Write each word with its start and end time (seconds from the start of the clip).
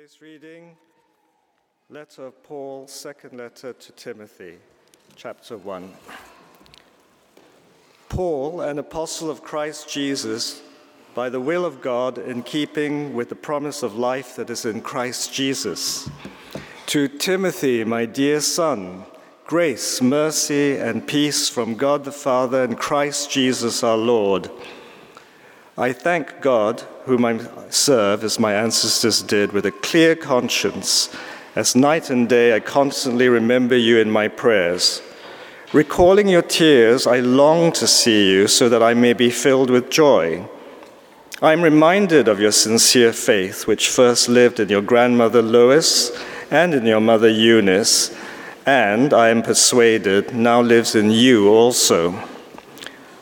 Today's 0.00 0.22
reading, 0.22 0.76
letter 1.90 2.24
of 2.24 2.42
Paul, 2.42 2.86
second 2.86 3.36
letter 3.36 3.74
to 3.74 3.92
Timothy, 3.92 4.54
chapter 5.14 5.58
1. 5.58 5.92
Paul, 8.08 8.62
an 8.62 8.78
apostle 8.78 9.28
of 9.28 9.42
Christ 9.42 9.90
Jesus, 9.90 10.62
by 11.14 11.28
the 11.28 11.38
will 11.38 11.66
of 11.66 11.82
God, 11.82 12.16
in 12.16 12.42
keeping 12.42 13.12
with 13.12 13.28
the 13.28 13.34
promise 13.34 13.82
of 13.82 13.94
life 13.94 14.36
that 14.36 14.48
is 14.48 14.64
in 14.64 14.80
Christ 14.80 15.34
Jesus. 15.34 16.08
To 16.86 17.06
Timothy, 17.06 17.84
my 17.84 18.06
dear 18.06 18.40
son, 18.40 19.04
grace, 19.44 20.00
mercy, 20.00 20.78
and 20.78 21.06
peace 21.06 21.50
from 21.50 21.74
God 21.74 22.04
the 22.04 22.12
Father 22.12 22.64
and 22.64 22.78
Christ 22.78 23.30
Jesus 23.30 23.82
our 23.82 23.98
Lord. 23.98 24.50
I 25.80 25.94
thank 25.94 26.42
God, 26.42 26.82
whom 27.06 27.24
I 27.24 27.40
serve 27.70 28.22
as 28.22 28.38
my 28.38 28.52
ancestors 28.52 29.22
did, 29.22 29.52
with 29.52 29.64
a 29.64 29.70
clear 29.70 30.14
conscience, 30.14 31.08
as 31.56 31.74
night 31.74 32.10
and 32.10 32.28
day 32.28 32.54
I 32.54 32.60
constantly 32.60 33.30
remember 33.30 33.78
you 33.78 33.96
in 33.96 34.10
my 34.10 34.28
prayers. 34.28 35.00
Recalling 35.72 36.28
your 36.28 36.42
tears, 36.42 37.06
I 37.06 37.20
long 37.20 37.72
to 37.72 37.86
see 37.86 38.30
you 38.30 38.46
so 38.46 38.68
that 38.68 38.82
I 38.82 38.92
may 38.92 39.14
be 39.14 39.30
filled 39.30 39.70
with 39.70 39.88
joy. 39.88 40.46
I 41.40 41.54
am 41.54 41.62
reminded 41.62 42.28
of 42.28 42.40
your 42.40 42.52
sincere 42.52 43.14
faith, 43.14 43.66
which 43.66 43.88
first 43.88 44.28
lived 44.28 44.60
in 44.60 44.68
your 44.68 44.82
grandmother 44.82 45.40
Lois 45.40 46.12
and 46.50 46.74
in 46.74 46.84
your 46.84 47.00
mother 47.00 47.30
Eunice, 47.30 48.14
and 48.66 49.14
I 49.14 49.30
am 49.30 49.40
persuaded 49.40 50.34
now 50.34 50.60
lives 50.60 50.94
in 50.94 51.10
you 51.10 51.48
also. 51.48 52.22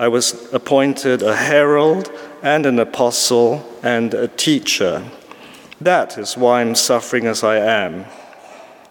I 0.00 0.08
was 0.08 0.50
appointed 0.54 1.20
a 1.20 1.36
herald 1.36 2.10
and 2.42 2.64
an 2.64 2.78
apostle 2.78 3.70
and 3.82 4.14
a 4.14 4.28
teacher. 4.28 5.04
That 5.78 6.16
is 6.16 6.38
why 6.38 6.62
I'm 6.62 6.74
suffering 6.74 7.26
as 7.26 7.44
I 7.44 7.56
am. 7.58 8.06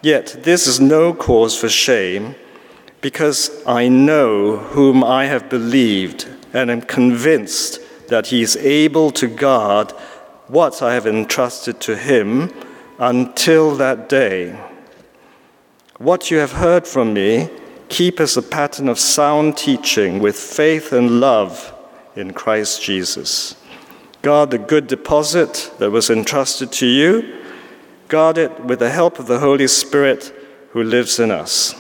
Yet 0.04 0.44
this 0.44 0.68
is 0.68 0.80
no 0.80 1.16
cause 1.16 1.60
for 1.60 1.68
shame, 1.68 2.36
because 3.02 3.50
I 3.66 3.88
know 3.88 4.58
whom 4.58 5.04
I 5.04 5.26
have 5.26 5.50
believed 5.50 6.28
and 6.54 6.70
am 6.70 6.84
convinced 6.84 7.80
that 8.10 8.28
he 8.28 8.44
is 8.44 8.56
able 8.58 9.10
to 9.14 9.26
guard 9.28 9.90
what 10.48 10.84
I 10.84 10.94
have 10.94 11.08
entrusted 11.08 11.82
to 11.82 11.98
him 11.98 12.54
until 13.00 13.76
that 13.78 14.10
day. 14.10 14.60
What 15.98 16.30
you 16.30 16.38
have 16.38 16.52
heard 16.52 16.86
from 16.86 17.16
me, 17.16 17.50
keep 17.90 18.20
as 18.20 18.38
a 18.38 18.42
pattern 18.42 18.88
of 18.88 19.00
sound 19.00 19.58
teaching 19.58 20.20
with 20.20 20.38
faith 20.38 20.94
and 20.94 21.20
love 21.20 21.74
in 22.16 22.32
Christ 22.34 22.82
Jesus. 22.82 23.56
Guard 24.22 24.52
the 24.52 24.58
good 24.58 24.88
deposit 24.88 25.72
that 25.80 25.92
was 25.92 26.10
entrusted 26.10 26.72
to 26.74 26.86
you. 26.86 27.44
Guard 28.08 28.38
it 28.38 28.64
with 28.64 28.80
the 28.80 28.90
help 28.90 29.20
of 29.20 29.28
the 29.28 29.40
Holy 29.40 29.68
Spirit 29.68 30.34
who 30.72 30.84
lives 30.84 31.20
in 31.20 31.32
us. 31.32 31.76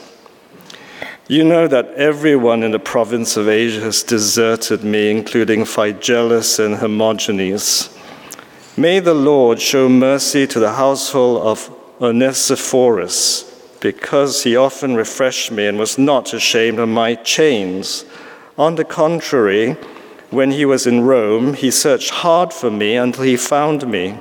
You 1.28 1.44
know 1.44 1.68
that 1.68 1.90
everyone 1.94 2.64
in 2.64 2.72
the 2.72 2.80
province 2.80 3.38
of 3.38 3.48
Asia 3.48 3.82
has 3.82 4.02
deserted 4.02 4.84
me, 4.84 5.12
including 5.12 5.62
Phygelus 5.62 6.58
and 6.64 6.76
Hermogenes. 6.76 7.96
May 8.76 9.00
the 9.00 9.14
Lord 9.14 9.62
show 9.62 9.88
mercy 9.90 10.48
to 10.48 10.60
the 10.60 10.74
household 10.74 11.44
of 11.44 11.70
Onesiphorus 12.02 13.49
because 13.80 14.44
he 14.44 14.56
often 14.56 14.96
refreshed 14.96 15.52
me 15.52 15.68
and 15.68 15.78
was 15.78 15.98
not 15.98 16.34
ashamed 16.34 16.80
of 16.80 16.90
my 16.90 17.16
chains. 17.16 18.06
On 18.58 18.76
the 18.76 18.84
contrary, 18.84 19.78
when 20.30 20.52
he 20.52 20.66
was 20.66 20.86
in 20.86 21.02
Rome, 21.02 21.54
he 21.54 21.72
searched 21.72 22.10
hard 22.10 22.54
for 22.54 22.70
me 22.70 22.96
until 22.96 23.24
he 23.24 23.38
found 23.38 23.88
me. 23.88 24.18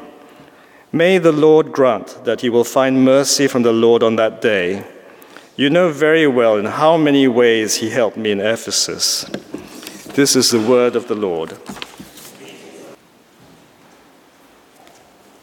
May 0.93 1.19
the 1.19 1.33
Lord 1.33 1.73
grant 1.73 2.25
that 2.25 2.43
you 2.43 2.51
will 2.51 2.65
find 2.65 3.05
mercy 3.05 3.47
from 3.47 3.63
the 3.63 3.73
Lord 3.73 4.03
on 4.03 4.17
that 4.17 4.41
day. 4.41 4.85
You 5.57 5.71
know 5.71 5.91
very 5.91 6.27
well 6.27 6.57
in 6.57 6.65
how 6.65 6.97
many 6.97 7.29
ways 7.29 7.77
he 7.77 7.91
helped 7.91 8.17
me 8.17 8.31
in 8.31 8.41
Ephesus. 8.41 9.25
This 10.15 10.35
is 10.35 10.51
the 10.51 10.61
word 10.61 10.97
of 10.97 11.09
the 11.09 11.15
Lord. 11.15 11.59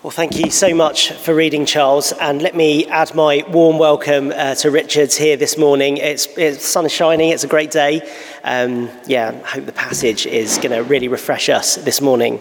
Well, 0.05 0.11
thank 0.11 0.37
you 0.37 0.51
so 0.51 0.75
much 0.75 1.13
for 1.13 1.33
reading, 1.33 1.65
Charles. 1.65 2.11
And 2.11 2.39
let 2.39 2.55
me 2.55 2.85
add 2.85 3.15
my 3.15 3.43
warm 3.49 3.79
welcome 3.79 4.31
uh, 4.31 4.53
to 4.53 4.69
Richard's 4.69 5.17
here 5.17 5.35
this 5.35 5.57
morning. 5.57 5.97
It's, 5.97 6.27
it's 6.37 6.63
sun 6.63 6.85
is 6.85 6.91
shining, 6.91 7.31
it's 7.31 7.43
a 7.43 7.47
great 7.47 7.71
day. 7.71 8.07
Um, 8.43 8.91
yeah, 9.07 9.35
I 9.43 9.47
hope 9.47 9.65
the 9.65 9.71
passage 9.71 10.27
is 10.27 10.59
going 10.59 10.73
to 10.73 10.83
really 10.83 11.07
refresh 11.07 11.49
us 11.49 11.77
this 11.77 12.01
morning. 12.01 12.39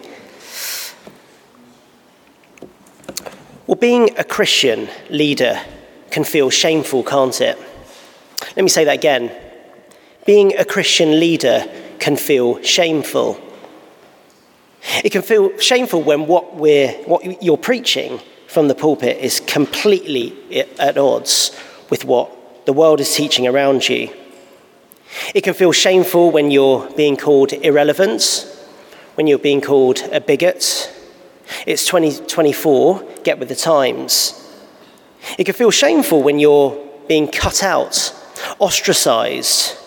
Well, 3.65 3.77
being 3.77 4.15
a 4.19 4.23
Christian 4.23 4.87
leader 5.09 5.59
can 6.11 6.23
feel 6.23 6.51
shameful, 6.51 7.01
can't 7.01 7.41
it? 7.41 7.57
Let 8.55 8.61
me 8.61 8.69
say 8.69 8.83
that 8.83 8.93
again. 8.93 9.31
Being 10.27 10.55
a 10.55 10.65
Christian 10.65 11.19
leader 11.19 11.65
can 11.97 12.15
feel 12.15 12.61
shameful. 12.61 13.41
It 15.03 15.11
can 15.11 15.21
feel 15.21 15.57
shameful 15.59 16.03
when 16.03 16.27
what, 16.27 16.55
we're, 16.55 16.91
what 17.05 17.43
you're 17.43 17.57
preaching 17.57 18.19
from 18.47 18.67
the 18.67 18.75
pulpit 18.75 19.17
is 19.17 19.39
completely 19.41 20.33
at 20.79 20.97
odds 20.97 21.57
with 21.89 22.05
what 22.05 22.65
the 22.65 22.73
world 22.73 22.99
is 22.99 23.13
teaching 23.13 23.47
around 23.47 23.89
you. 23.89 24.13
It 25.33 25.41
can 25.41 25.53
feel 25.53 25.71
shameful 25.71 26.31
when 26.31 26.51
you're 26.51 26.89
being 26.95 27.17
called 27.17 27.53
irrelevant, 27.53 28.47
when 29.15 29.27
you're 29.27 29.39
being 29.39 29.61
called 29.61 30.01
a 30.11 30.21
bigot. 30.21 30.91
It's 31.65 31.85
2024, 31.85 33.03
get 33.23 33.39
with 33.39 33.49
the 33.49 33.55
times. 33.55 34.41
It 35.37 35.45
can 35.45 35.53
feel 35.53 35.71
shameful 35.71 36.23
when 36.23 36.39
you're 36.39 36.81
being 37.07 37.27
cut 37.27 37.63
out, 37.63 38.13
ostracized, 38.59 39.77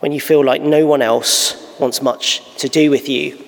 when 0.00 0.12
you 0.12 0.20
feel 0.20 0.44
like 0.44 0.62
no 0.62 0.86
one 0.86 1.02
else 1.02 1.60
wants 1.78 2.02
much 2.02 2.56
to 2.56 2.68
do 2.68 2.90
with 2.90 3.08
you. 3.08 3.43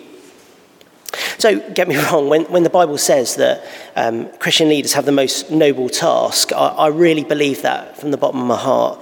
So, 1.39 1.61
get 1.71 1.89
me 1.89 1.97
wrong, 2.11 2.29
when, 2.29 2.45
when 2.45 2.63
the 2.63 2.71
Bible 2.71 2.99
says 2.99 3.37
that 3.37 3.65
um, 3.95 4.29
Christian 4.39 4.69
leaders 4.69 4.95
have 4.95 5.05
the 5.05 5.13
most 5.13 5.51
noble 5.51 5.89
task, 5.89 6.53
I, 6.53 6.69
I 6.69 6.87
really 6.89 7.25
believe 7.25 7.63
that 7.63 7.99
from 7.99 8.11
the 8.11 8.17
bottom 8.17 8.41
of 8.41 8.47
my 8.47 8.57
heart. 8.57 9.01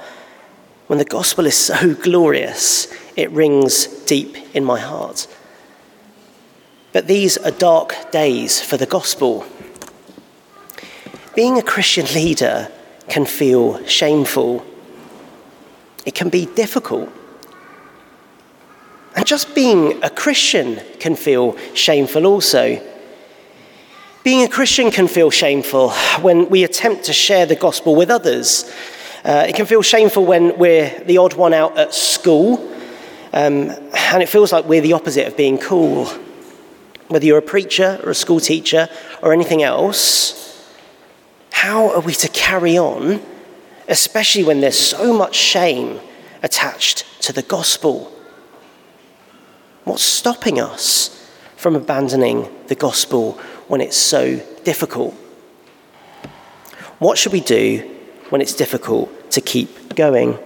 When 0.87 0.99
the 0.99 1.05
gospel 1.05 1.47
is 1.47 1.57
so 1.73 1.95
glorious, 1.95 2.93
it 3.17 3.31
rings 3.31 3.87
deep 4.05 4.37
in 4.55 4.65
my 4.65 4.79
heart. 4.81 5.27
But 6.93 7.07
these 7.09 7.37
are 7.39 7.51
dark 7.51 8.13
days 8.13 8.61
for 8.61 8.77
the 8.77 8.87
gospel. 8.87 9.45
Being 11.35 11.59
a 11.59 11.63
Christian 11.63 12.07
leader 12.15 12.71
can 13.09 13.25
feel 13.25 13.85
shameful, 13.87 14.65
it 16.07 16.15
can 16.15 16.29
be 16.29 16.47
difficult. 16.47 17.11
And 19.15 19.27
just 19.27 19.55
being 19.55 20.03
a 20.03 20.11
Christian 20.11 20.81
can 20.99 21.15
feel 21.15 21.57
shameful 21.75 22.27
also. 22.27 22.81
Being 24.25 24.43
a 24.43 24.49
Christian 24.49 24.91
can 24.91 25.07
feel 25.07 25.31
shameful 25.31 25.91
when 26.21 26.49
we 26.49 26.65
attempt 26.65 27.05
to 27.05 27.13
share 27.13 27.47
the 27.47 27.55
gospel 27.55 27.95
with 27.95 28.11
others. 28.11 28.73
Uh, 29.23 29.45
it 29.49 29.55
can 29.55 29.67
feel 29.67 29.83
shameful 29.83 30.25
when 30.25 30.57
we're 30.59 30.99
the 31.05 31.19
odd 31.19 31.35
one 31.35 31.55
out 31.55 31.79
at 31.79 31.95
school, 31.95 32.59
um, 33.33 33.71
and 33.95 34.23
it 34.23 34.29
feels 34.29 34.53
like 34.53 34.65
we're 34.65 34.81
the 34.81 34.95
opposite 34.95 35.27
of 35.27 35.37
being 35.37 35.59
cool. 35.59 36.07
Whether 37.09 37.27
you're 37.27 37.39
a 37.39 37.43
preacher 37.43 38.01
or 38.03 38.11
a 38.11 38.15
school 38.15 38.41
teacher 38.41 38.89
or 39.23 39.33
anything 39.33 39.63
else, 39.63 40.73
how 41.51 41.91
are 41.95 42.01
we 42.01 42.15
to 42.15 42.29
carry 42.29 42.79
on, 42.79 43.23
especially 43.89 44.45
when 44.45 44.61
there's 44.61 44.79
so 44.79 45.13
much 45.13 45.37
shame 45.37 46.01
attached 46.43 47.05
to 47.23 47.33
the 47.33 47.43
gospel? 47.43 48.14
What's 49.85 50.03
stopping 50.03 50.61
us 50.61 51.11
from 51.57 51.77
abandoning 51.77 52.49
the 52.69 52.75
gospel 52.75 53.33
when 53.69 53.81
it's 53.81 53.97
so 53.97 54.37
difficult? 54.65 55.15
What 56.99 57.19
should 57.19 57.33
we 57.33 57.41
do 57.41 57.91
when 58.31 58.41
it's 58.41 58.55
difficult 58.55 59.31
to 59.33 59.41
keep 59.43 59.95
going? 59.95 60.39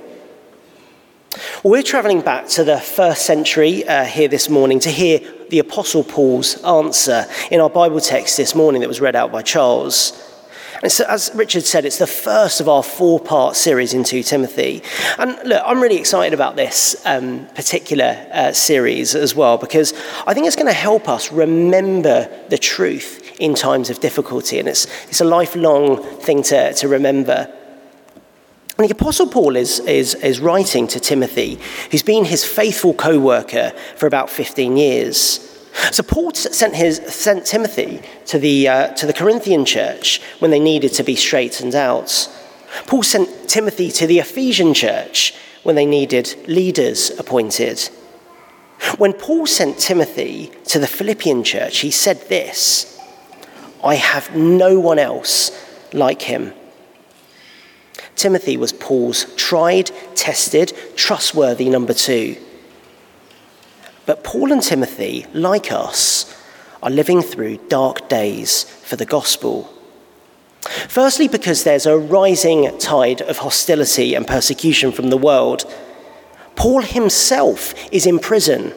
Well, 1.62 1.72
we're 1.72 1.82
travelling 1.82 2.20
back 2.20 2.48
to 2.48 2.64
the 2.64 2.78
first 2.78 3.26
century 3.26 3.86
uh, 3.86 4.04
here 4.04 4.28
this 4.28 4.48
morning 4.48 4.80
to 4.80 4.90
hear 4.90 5.20
the 5.50 5.60
Apostle 5.60 6.02
Paul's 6.02 6.62
answer 6.64 7.26
in 7.50 7.60
our 7.60 7.70
Bible 7.70 8.00
text 8.00 8.36
this 8.36 8.54
morning 8.54 8.80
that 8.80 8.88
was 8.88 9.00
read 9.00 9.14
out 9.14 9.30
by 9.30 9.42
Charles. 9.42 10.12
And 10.82 10.92
so, 10.92 11.04
as 11.08 11.30
Richard 11.34 11.64
said, 11.64 11.84
it's 11.84 11.98
the 11.98 12.06
first 12.06 12.60
of 12.60 12.68
our 12.68 12.82
four 12.82 13.18
part 13.18 13.56
series 13.56 13.94
in 13.94 14.04
2 14.04 14.22
Timothy. 14.22 14.82
And 15.18 15.36
look, 15.44 15.62
I'm 15.64 15.80
really 15.80 15.96
excited 15.96 16.34
about 16.34 16.54
this 16.54 17.00
um, 17.04 17.46
particular 17.48 18.26
uh, 18.32 18.52
series 18.52 19.16
as 19.16 19.34
well 19.34 19.58
because 19.58 19.92
I 20.26 20.34
think 20.34 20.46
it's 20.46 20.56
going 20.56 20.66
to 20.66 20.72
help 20.72 21.08
us 21.08 21.32
remember 21.32 22.28
the 22.48 22.58
truth 22.58 23.36
in 23.40 23.54
times 23.54 23.90
of 23.90 23.98
difficulty. 23.98 24.58
And 24.60 24.68
it's, 24.68 24.86
it's 25.08 25.20
a 25.20 25.24
lifelong 25.24 26.04
thing 26.20 26.42
to, 26.44 26.72
to 26.74 26.88
remember. 26.88 27.52
And 28.78 28.88
the 28.88 28.92
Apostle 28.92 29.26
Paul 29.26 29.56
is, 29.56 29.80
is, 29.80 30.14
is 30.14 30.38
writing 30.38 30.86
to 30.88 31.00
Timothy, 31.00 31.58
who's 31.90 32.04
been 32.04 32.24
his 32.24 32.44
faithful 32.44 32.94
co 32.94 33.18
worker 33.18 33.72
for 33.96 34.06
about 34.06 34.30
15 34.30 34.76
years. 34.76 35.47
So 35.92 36.02
Paul 36.02 36.34
sent, 36.34 36.74
his, 36.74 36.96
sent 37.06 37.46
Timothy 37.46 38.02
to 38.26 38.38
the, 38.38 38.68
uh, 38.68 38.88
to 38.94 39.06
the 39.06 39.12
Corinthian 39.12 39.64
church 39.64 40.20
when 40.40 40.50
they 40.50 40.60
needed 40.60 40.92
to 40.94 41.04
be 41.04 41.14
straightened 41.14 41.74
out. 41.74 42.28
Paul 42.86 43.02
sent 43.02 43.48
Timothy 43.48 43.90
to 43.92 44.06
the 44.06 44.18
Ephesian 44.18 44.74
church 44.74 45.34
when 45.62 45.76
they 45.76 45.86
needed 45.86 46.34
leaders 46.46 47.10
appointed. 47.18 47.80
When 48.98 49.12
Paul 49.12 49.46
sent 49.46 49.78
Timothy 49.78 50.52
to 50.66 50.78
the 50.78 50.86
Philippian 50.86 51.44
church, 51.44 51.78
he 51.78 51.90
said 51.90 52.28
this 52.28 52.98
I 53.82 53.94
have 53.94 54.34
no 54.34 54.80
one 54.80 54.98
else 54.98 55.50
like 55.92 56.22
him. 56.22 56.52
Timothy 58.16 58.56
was 58.56 58.72
Paul's 58.72 59.32
tried, 59.36 59.90
tested, 60.16 60.72
trustworthy 60.96 61.68
number 61.68 61.94
two. 61.94 62.36
But 64.08 64.24
Paul 64.24 64.52
and 64.52 64.62
Timothy, 64.62 65.26
like 65.34 65.70
us, 65.70 66.34
are 66.82 66.88
living 66.88 67.20
through 67.20 67.58
dark 67.68 68.08
days 68.08 68.64
for 68.64 68.96
the 68.96 69.04
gospel. 69.04 69.70
Firstly, 70.88 71.28
because 71.28 71.62
there's 71.62 71.84
a 71.84 71.98
rising 71.98 72.78
tide 72.78 73.20
of 73.20 73.36
hostility 73.36 74.14
and 74.14 74.26
persecution 74.26 74.92
from 74.92 75.10
the 75.10 75.18
world. 75.18 75.70
Paul 76.56 76.80
himself 76.80 77.74
is 77.92 78.06
in 78.06 78.18
prison 78.18 78.72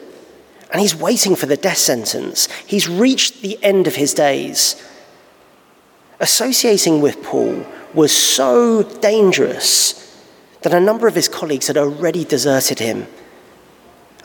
and 0.70 0.82
he's 0.82 0.94
waiting 0.94 1.34
for 1.34 1.46
the 1.46 1.56
death 1.56 1.78
sentence. 1.78 2.46
He's 2.66 2.86
reached 2.86 3.40
the 3.40 3.58
end 3.64 3.86
of 3.86 3.94
his 3.94 4.12
days. 4.12 4.86
Associating 6.20 7.00
with 7.00 7.22
Paul 7.22 7.64
was 7.94 8.14
so 8.14 8.82
dangerous 8.82 10.14
that 10.60 10.74
a 10.74 10.80
number 10.80 11.08
of 11.08 11.14
his 11.14 11.28
colleagues 11.28 11.68
had 11.68 11.78
already 11.78 12.22
deserted 12.22 12.80
him 12.80 13.06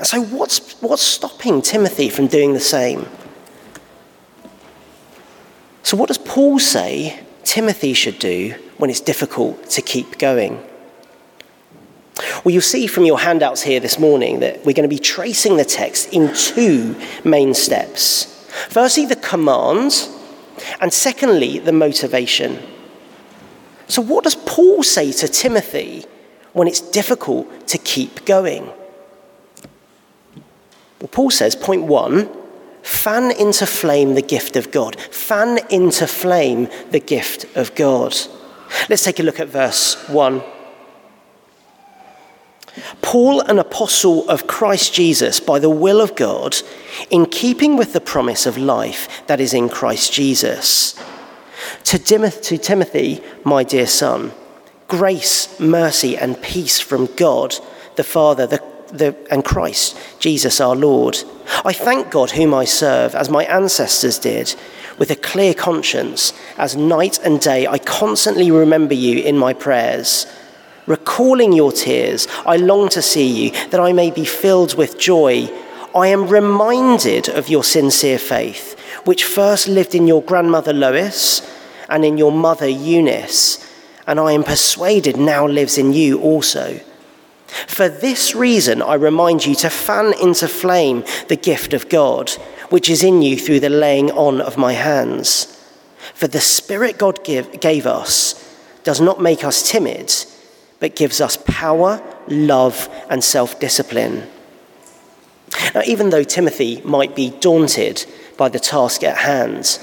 so, 0.04 0.22
what's, 0.22 0.80
what's 0.82 1.02
stopping 1.02 1.62
Timothy 1.62 2.10
from 2.10 2.28
doing 2.28 2.54
the 2.54 2.60
same? 2.60 3.08
So, 5.82 5.98
what 5.98 6.08
does 6.08 6.20
Paul 6.20 6.60
say 6.60 7.20
Timothy 7.44 7.94
should 7.94 8.20
do 8.20 8.54
when 8.78 8.90
it's 8.90 9.00
difficult 9.00 9.70
to 9.72 9.82
keep 9.82 10.20
going? 10.20 10.64
Well, 12.44 12.54
you'll 12.54 12.62
see 12.62 12.88
from 12.88 13.06
your 13.06 13.20
handouts 13.20 13.64
here 13.64 13.80
this 13.80 13.98
morning 13.98 14.40
that 14.42 14.58
we're 14.66 14.74
going 14.74 14.88
to 14.88 14.96
be 14.96 15.00
tracing 15.00 15.58
the 15.58 15.66
text 15.66 16.14
in 16.14 16.34
two 16.34 16.96
main 17.24 17.54
steps. 17.54 18.26
Firstly, 18.70 19.06
the 19.06 19.16
command, 19.16 20.08
and 20.80 20.94
secondly, 20.94 21.58
the 21.60 21.72
motivation. 21.72 22.60
So, 23.88 24.02
what 24.02 24.24
does 24.24 24.36
Paul 24.36 24.84
say 24.84 25.12
to 25.14 25.28
Timothy 25.28 26.06
when 26.54 26.68
it's 26.68 26.82
difficult 26.82 27.68
to 27.70 27.80
keep 27.80 28.26
going? 28.26 28.70
Well, 31.00 31.10
Paul 31.10 31.30
says, 31.30 31.56
point 31.56 31.84
one, 31.84 32.30
fan 32.82 33.32
into 33.32 33.66
flame 33.66 34.16
the 34.16 34.22
gift 34.22 34.56
of 34.56 34.72
God. 34.72 35.00
Fan 35.00 35.60
into 35.70 36.08
flame 36.08 36.70
the 36.92 37.00
gift 37.00 37.46
of 37.56 37.76
God. 37.76 38.16
Let's 38.90 39.04
take 39.04 39.20
a 39.20 39.24
look 39.24 39.40
at 39.40 39.48
verse 39.48 39.96
1. 40.10 40.42
Paul, 43.02 43.42
an 43.42 43.58
apostle 43.58 44.30
of 44.30 44.48
Christ 44.48 44.94
Jesus 44.94 45.40
by 45.40 45.60
the 45.60 45.70
will 45.70 46.02
of 46.02 46.16
God, 46.16 46.58
in 47.10 47.26
keeping 47.26 47.76
with 47.76 47.94
the 47.94 48.02
promise 48.02 48.46
of 48.46 48.58
life 48.58 49.26
that 49.28 49.40
is 49.40 49.54
in 49.54 49.70
Christ 49.70 50.14
Jesus. 50.14 50.96
To, 51.86 51.98
to 51.98 52.58
Timothy, 52.58 53.24
my 53.44 53.64
dear 53.64 53.88
son, 53.88 54.32
grace, 54.88 55.60
mercy, 55.60 56.16
and 56.16 56.42
peace 56.42 56.80
from 56.80 57.08
God, 57.16 57.56
the 57.96 58.04
Father, 58.04 58.46
the 58.46 58.64
the, 58.92 59.16
and 59.32 59.44
Christ, 59.44 59.98
Jesus 60.20 60.60
our 60.60 60.76
Lord. 60.76 61.18
I 61.64 61.74
thank 61.74 62.12
God 62.12 62.32
whom 62.32 62.54
I 62.54 62.66
serve, 62.66 63.16
as 63.16 63.30
my 63.30 63.46
ancestors 63.46 64.20
did, 64.20 64.56
with 64.98 65.12
a 65.12 65.16
clear 65.16 65.54
conscience, 65.54 66.34
as 66.58 66.76
night 66.76 67.20
and 67.24 67.40
day 67.40 67.68
I 67.68 67.78
constantly 67.78 68.52
remember 68.52 68.94
you 68.94 69.20
in 69.20 69.38
my 69.38 69.54
prayers. 69.54 70.26
Recalling 70.86 71.54
your 71.54 71.72
tears, 71.72 72.28
I 72.46 72.56
long 72.58 72.90
to 72.90 73.02
see 73.02 73.28
you, 73.28 73.70
that 73.70 73.80
I 73.80 73.94
may 73.94 74.10
be 74.10 74.26
filled 74.26 74.76
with 74.76 74.98
joy. 74.98 75.50
I 75.94 76.08
am 76.08 76.28
reminded 76.28 77.30
of 77.30 77.50
your 77.50 77.64
sincere 77.64 78.20
faith, 78.20 78.80
which 79.06 79.24
first 79.24 79.68
lived 79.68 79.96
in 79.96 80.08
your 80.08 80.22
grandmother 80.22 80.74
Lois 80.74 81.42
and 81.90 82.04
in 82.04 82.18
your 82.18 82.32
mother 82.32 82.68
Eunice, 82.68 83.66
and 84.06 84.20
I 84.20 84.32
am 84.32 84.44
persuaded 84.44 85.18
now 85.18 85.46
lives 85.48 85.78
in 85.78 85.94
you 85.94 86.20
also. 86.22 86.80
For 87.48 87.88
this 87.90 88.36
reason, 88.36 88.82
I 88.82 88.96
remind 88.96 89.46
you 89.46 89.56
to 89.56 89.70
fan 89.70 90.14
into 90.22 90.48
flame 90.48 91.04
the 91.30 91.38
gift 91.38 91.74
of 91.74 91.90
God, 91.90 92.30
which 92.70 92.90
is 92.90 93.04
in 93.04 93.22
you 93.22 93.38
through 93.38 93.62
the 93.62 93.70
laying 93.70 94.12
on 94.12 94.42
of 94.42 94.58
my 94.58 94.74
hands. 94.74 95.54
For 96.14 96.28
the 96.28 96.42
Spirit 96.42 96.98
God 96.98 97.24
give, 97.24 97.60
gave 97.60 97.86
us 97.86 98.44
does 98.84 99.02
not 99.02 99.22
make 99.22 99.44
us 99.44 99.70
timid, 99.70 100.14
but 100.80 100.96
gives 100.96 101.20
us 101.20 101.38
power, 101.46 102.02
love, 102.28 102.90
and 103.10 103.24
self 103.24 103.60
discipline. 103.60 104.28
Now, 105.74 105.82
even 105.86 106.10
though 106.10 106.24
Timothy 106.24 106.82
might 106.84 107.16
be 107.16 107.32
daunted 107.40 108.06
by 108.38 108.50
the 108.50 108.60
task 108.60 109.04
at 109.04 109.18
hand, 109.18 109.80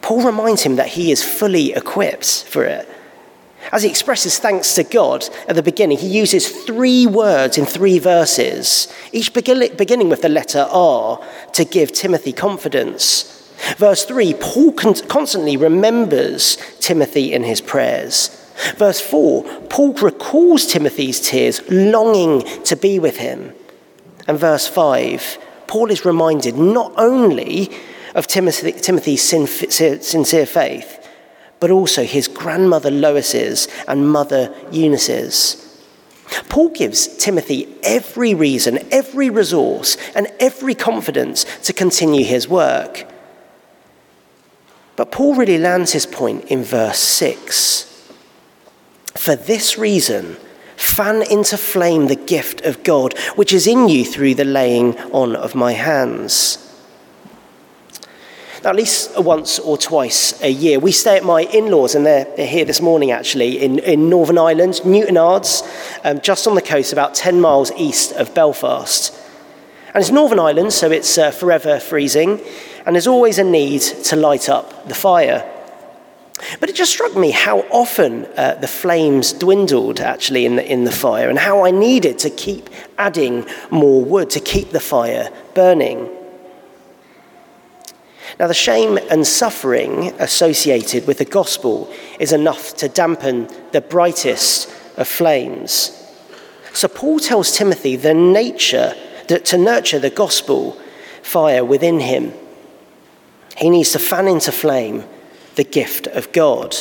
Paul 0.00 0.22
reminds 0.22 0.62
him 0.62 0.76
that 0.76 0.88
he 0.88 1.10
is 1.10 1.24
fully 1.24 1.72
equipped 1.72 2.44
for 2.44 2.64
it. 2.64 2.88
As 3.72 3.82
he 3.82 3.88
expresses 3.88 4.38
thanks 4.38 4.74
to 4.74 4.84
God 4.84 5.28
at 5.48 5.56
the 5.56 5.62
beginning, 5.62 5.98
he 5.98 6.06
uses 6.06 6.48
three 6.64 7.06
words 7.06 7.58
in 7.58 7.66
three 7.66 7.98
verses, 7.98 8.92
each 9.12 9.32
beginning 9.32 10.08
with 10.08 10.22
the 10.22 10.28
letter 10.28 10.66
R 10.70 11.20
to 11.54 11.64
give 11.64 11.92
Timothy 11.92 12.32
confidence. 12.32 13.32
Verse 13.76 14.04
3 14.04 14.34
Paul 14.34 14.72
constantly 14.72 15.56
remembers 15.56 16.58
Timothy 16.80 17.32
in 17.32 17.42
his 17.42 17.60
prayers. 17.60 18.28
Verse 18.76 19.00
4 19.00 19.44
Paul 19.68 19.94
recalls 19.94 20.66
Timothy's 20.66 21.20
tears, 21.20 21.62
longing 21.70 22.42
to 22.64 22.76
be 22.76 22.98
with 22.98 23.16
him. 23.16 23.52
And 24.28 24.38
verse 24.38 24.68
5 24.68 25.38
Paul 25.66 25.90
is 25.90 26.04
reminded 26.04 26.56
not 26.56 26.92
only 26.96 27.70
of 28.14 28.26
Timothy, 28.26 28.72
Timothy's 28.72 29.22
sincere 29.22 30.46
faith, 30.46 31.05
but 31.60 31.70
also 31.70 32.04
his 32.04 32.28
grandmother 32.28 32.90
Lois's 32.90 33.68
and 33.88 34.10
mother 34.10 34.54
Eunice's. 34.70 35.62
Paul 36.48 36.70
gives 36.70 37.06
Timothy 37.16 37.68
every 37.82 38.34
reason, 38.34 38.80
every 38.90 39.30
resource, 39.30 39.96
and 40.14 40.28
every 40.40 40.74
confidence 40.74 41.44
to 41.62 41.72
continue 41.72 42.24
his 42.24 42.48
work. 42.48 43.06
But 44.96 45.12
Paul 45.12 45.34
really 45.34 45.58
lands 45.58 45.92
his 45.92 46.06
point 46.06 46.44
in 46.46 46.64
verse 46.64 46.98
6. 46.98 48.10
For 49.14 49.36
this 49.36 49.78
reason, 49.78 50.36
fan 50.76 51.22
into 51.30 51.56
flame 51.56 52.06
the 52.06 52.16
gift 52.16 52.62
of 52.62 52.82
God, 52.82 53.16
which 53.36 53.52
is 53.52 53.66
in 53.66 53.88
you 53.88 54.04
through 54.04 54.34
the 54.34 54.44
laying 54.44 54.98
on 55.12 55.36
of 55.36 55.54
my 55.54 55.72
hands. 55.72 56.65
At 58.66 58.74
least 58.74 59.16
once 59.16 59.60
or 59.60 59.78
twice 59.78 60.42
a 60.42 60.50
year, 60.50 60.80
we 60.80 60.90
stay 60.90 61.16
at 61.16 61.22
my 61.22 61.42
in 61.42 61.70
laws, 61.70 61.94
and 61.94 62.04
they're, 62.04 62.24
they're, 62.36 62.48
here 62.48 62.64
this 62.64 62.80
morning 62.80 63.12
actually, 63.12 63.62
in, 63.62 63.78
in 63.78 64.10
Northern 64.10 64.38
Ireland, 64.38 64.80
Newtownards, 64.82 65.62
um, 66.04 66.20
just 66.20 66.48
on 66.48 66.56
the 66.56 66.60
coast, 66.62 66.92
about 66.92 67.14
10 67.14 67.40
miles 67.40 67.70
east 67.76 68.10
of 68.14 68.34
Belfast. 68.34 69.16
And 69.94 70.02
it's 70.02 70.10
Northern 70.10 70.40
Ireland, 70.40 70.72
so 70.72 70.90
it's 70.90 71.16
uh, 71.16 71.30
forever 71.30 71.78
freezing, 71.78 72.40
and 72.84 72.96
there's 72.96 73.06
always 73.06 73.38
a 73.38 73.44
need 73.44 73.82
to 73.82 74.16
light 74.16 74.48
up 74.48 74.88
the 74.88 74.96
fire. 74.96 75.48
But 76.58 76.68
it 76.68 76.74
just 76.74 76.90
struck 76.90 77.14
me 77.14 77.30
how 77.30 77.60
often 77.70 78.26
uh, 78.36 78.56
the 78.56 78.66
flames 78.66 79.32
dwindled 79.32 80.00
actually 80.00 80.44
in 80.44 80.56
the, 80.56 80.68
in 80.68 80.82
the 80.82 80.90
fire 80.90 81.30
and 81.30 81.38
how 81.38 81.64
I 81.64 81.70
needed 81.70 82.18
to 82.18 82.30
keep 82.30 82.68
adding 82.98 83.46
more 83.70 84.04
wood 84.04 84.28
to 84.30 84.40
keep 84.40 84.70
the 84.70 84.80
fire 84.80 85.30
burning. 85.54 86.15
Now, 88.38 88.46
the 88.46 88.54
shame 88.54 88.98
and 89.10 89.26
suffering 89.26 90.08
associated 90.18 91.06
with 91.06 91.18
the 91.18 91.24
gospel 91.24 91.92
is 92.18 92.32
enough 92.32 92.76
to 92.76 92.88
dampen 92.88 93.48
the 93.72 93.80
brightest 93.80 94.70
of 94.96 95.08
flames. 95.08 95.92
So, 96.72 96.88
Paul 96.88 97.18
tells 97.18 97.56
Timothy 97.56 97.96
the 97.96 98.14
nature 98.14 98.94
that 99.28 99.44
to 99.46 99.58
nurture 99.58 99.98
the 99.98 100.10
gospel 100.10 100.78
fire 101.22 101.64
within 101.64 102.00
him. 102.00 102.32
He 103.56 103.70
needs 103.70 103.92
to 103.92 103.98
fan 103.98 104.28
into 104.28 104.52
flame 104.52 105.04
the 105.54 105.64
gift 105.64 106.06
of 106.08 106.30
God. 106.32 106.76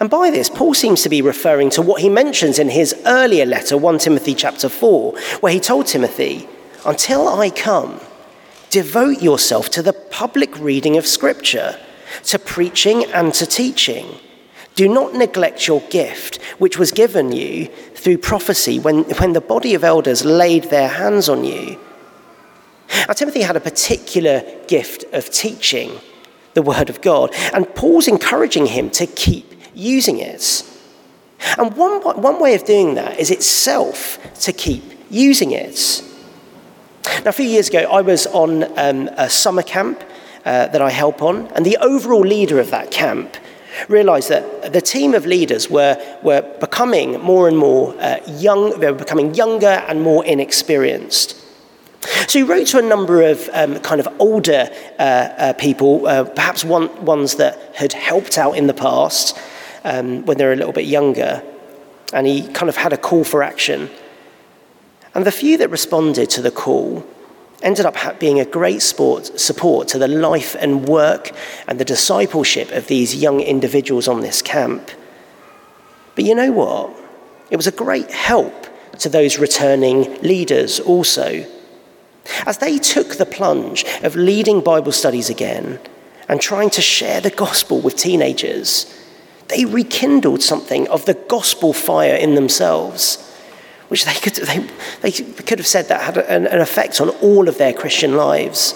And 0.00 0.10
by 0.10 0.30
this, 0.30 0.48
Paul 0.48 0.74
seems 0.74 1.02
to 1.02 1.08
be 1.08 1.22
referring 1.22 1.70
to 1.70 1.82
what 1.82 2.00
he 2.00 2.08
mentions 2.08 2.58
in 2.58 2.68
his 2.68 2.94
earlier 3.06 3.46
letter, 3.46 3.76
1 3.76 3.98
Timothy 3.98 4.34
chapter 4.34 4.68
4, 4.68 5.18
where 5.40 5.52
he 5.52 5.60
told 5.60 5.86
Timothy, 5.86 6.48
Until 6.84 7.28
I 7.28 7.50
come, 7.50 8.00
devote 8.70 9.22
yourself 9.22 9.70
to 9.70 9.82
the 9.82 9.92
public 9.92 10.58
reading 10.58 10.96
of 10.96 11.06
Scripture, 11.06 11.78
to 12.24 12.38
preaching 12.38 13.04
and 13.12 13.32
to 13.34 13.46
teaching. 13.46 14.06
Do 14.74 14.88
not 14.88 15.14
neglect 15.14 15.66
your 15.66 15.80
gift, 15.90 16.42
which 16.58 16.78
was 16.78 16.92
given 16.92 17.32
you 17.32 17.66
through 17.94 18.18
prophecy 18.18 18.78
when, 18.78 19.04
when 19.18 19.32
the 19.32 19.40
body 19.40 19.74
of 19.74 19.84
elders 19.84 20.24
laid 20.24 20.64
their 20.64 20.88
hands 20.88 21.28
on 21.28 21.44
you. 21.44 21.78
Now, 23.06 23.14
Timothy 23.14 23.42
had 23.42 23.56
a 23.56 23.60
particular 23.60 24.42
gift 24.66 25.04
of 25.12 25.30
teaching 25.30 26.00
the 26.54 26.62
Word 26.62 26.90
of 26.90 27.00
God. 27.00 27.34
And 27.52 27.72
Paul's 27.74 28.08
encouraging 28.08 28.66
him 28.66 28.90
to 28.90 29.06
keep 29.06 29.54
using 29.74 30.18
it. 30.18 30.64
And 31.56 31.76
one, 31.76 32.02
one 32.02 32.40
way 32.40 32.54
of 32.54 32.64
doing 32.64 32.94
that 32.94 33.18
is 33.18 33.30
itself 33.30 34.18
to 34.42 34.52
keep 34.52 34.82
using 35.10 35.52
it. 35.52 36.02
Now, 37.24 37.30
a 37.30 37.32
few 37.32 37.46
years 37.46 37.68
ago, 37.68 37.80
I 37.90 38.00
was 38.00 38.26
on 38.28 38.64
um, 38.78 39.08
a 39.16 39.28
summer 39.28 39.62
camp 39.62 40.02
uh, 40.44 40.68
that 40.68 40.80
I 40.80 40.90
help 40.90 41.22
on, 41.22 41.46
and 41.48 41.64
the 41.64 41.76
overall 41.78 42.20
leader 42.20 42.60
of 42.60 42.70
that 42.70 42.90
camp 42.90 43.36
realized 43.88 44.28
that 44.30 44.72
the 44.72 44.80
team 44.80 45.14
of 45.14 45.26
leaders 45.26 45.70
were, 45.70 45.96
were 46.22 46.42
becoming 46.60 47.20
more 47.20 47.48
and 47.48 47.56
more 47.56 47.94
uh, 48.00 48.18
young, 48.26 48.78
they 48.80 48.90
were 48.90 48.98
becoming 48.98 49.34
younger 49.34 49.84
and 49.88 50.02
more 50.02 50.24
inexperienced. 50.24 51.36
So 52.28 52.38
he 52.38 52.42
wrote 52.42 52.66
to 52.68 52.78
a 52.78 52.82
number 52.82 53.22
of 53.22 53.48
um, 53.52 53.78
kind 53.80 54.00
of 54.00 54.08
older 54.18 54.68
uh, 54.98 55.02
uh, 55.02 55.52
people, 55.54 56.06
uh, 56.06 56.24
perhaps 56.24 56.64
one, 56.64 57.04
ones 57.04 57.36
that 57.36 57.74
had 57.74 57.92
helped 57.92 58.38
out 58.38 58.56
in 58.56 58.66
the 58.66 58.74
past 58.74 59.38
um, 59.84 60.24
when 60.24 60.38
they 60.38 60.44
were 60.44 60.52
a 60.52 60.56
little 60.56 60.72
bit 60.72 60.86
younger, 60.86 61.42
and 62.12 62.26
he 62.26 62.46
kind 62.48 62.68
of 62.68 62.76
had 62.76 62.92
a 62.92 62.96
call 62.96 63.24
for 63.24 63.42
action. 63.42 63.90
And 65.14 65.26
the 65.26 65.32
few 65.32 65.56
that 65.58 65.70
responded 65.70 66.30
to 66.30 66.42
the 66.42 66.50
call 66.50 67.04
ended 67.62 67.86
up 67.86 68.20
being 68.20 68.38
a 68.38 68.44
great 68.44 68.82
sport, 68.82 69.40
support 69.40 69.88
to 69.88 69.98
the 69.98 70.08
life 70.08 70.54
and 70.58 70.86
work 70.86 71.32
and 71.66 71.78
the 71.78 71.84
discipleship 71.84 72.70
of 72.70 72.86
these 72.86 73.16
young 73.16 73.40
individuals 73.40 74.06
on 74.06 74.20
this 74.20 74.42
camp. 74.42 74.90
But 76.14 76.24
you 76.24 76.34
know 76.34 76.52
what? 76.52 76.94
It 77.50 77.56
was 77.56 77.66
a 77.66 77.72
great 77.72 78.10
help 78.10 78.66
to 78.98 79.08
those 79.08 79.38
returning 79.38 80.20
leaders 80.22 80.80
also. 80.80 81.46
As 82.44 82.58
they 82.58 82.78
took 82.78 83.16
the 83.16 83.26
plunge 83.26 83.84
of 84.02 84.16
leading 84.16 84.60
Bible 84.60 84.92
studies 84.92 85.30
again 85.30 85.80
and 86.28 86.40
trying 86.40 86.70
to 86.70 86.82
share 86.82 87.20
the 87.20 87.30
gospel 87.30 87.80
with 87.80 87.96
teenagers, 87.96 88.94
they 89.48 89.64
rekindled 89.64 90.42
something 90.42 90.86
of 90.88 91.06
the 91.06 91.14
gospel 91.14 91.72
fire 91.72 92.14
in 92.14 92.34
themselves, 92.34 93.27
which 93.88 94.04
they 94.04 94.14
could, 94.14 94.34
they, 94.34 94.58
they 95.00 95.10
could 95.10 95.58
have 95.58 95.66
said 95.66 95.88
that 95.88 96.02
had 96.02 96.18
an, 96.18 96.46
an 96.46 96.60
effect 96.60 97.00
on 97.00 97.08
all 97.08 97.48
of 97.48 97.58
their 97.58 97.72
Christian 97.72 98.16
lives. 98.16 98.74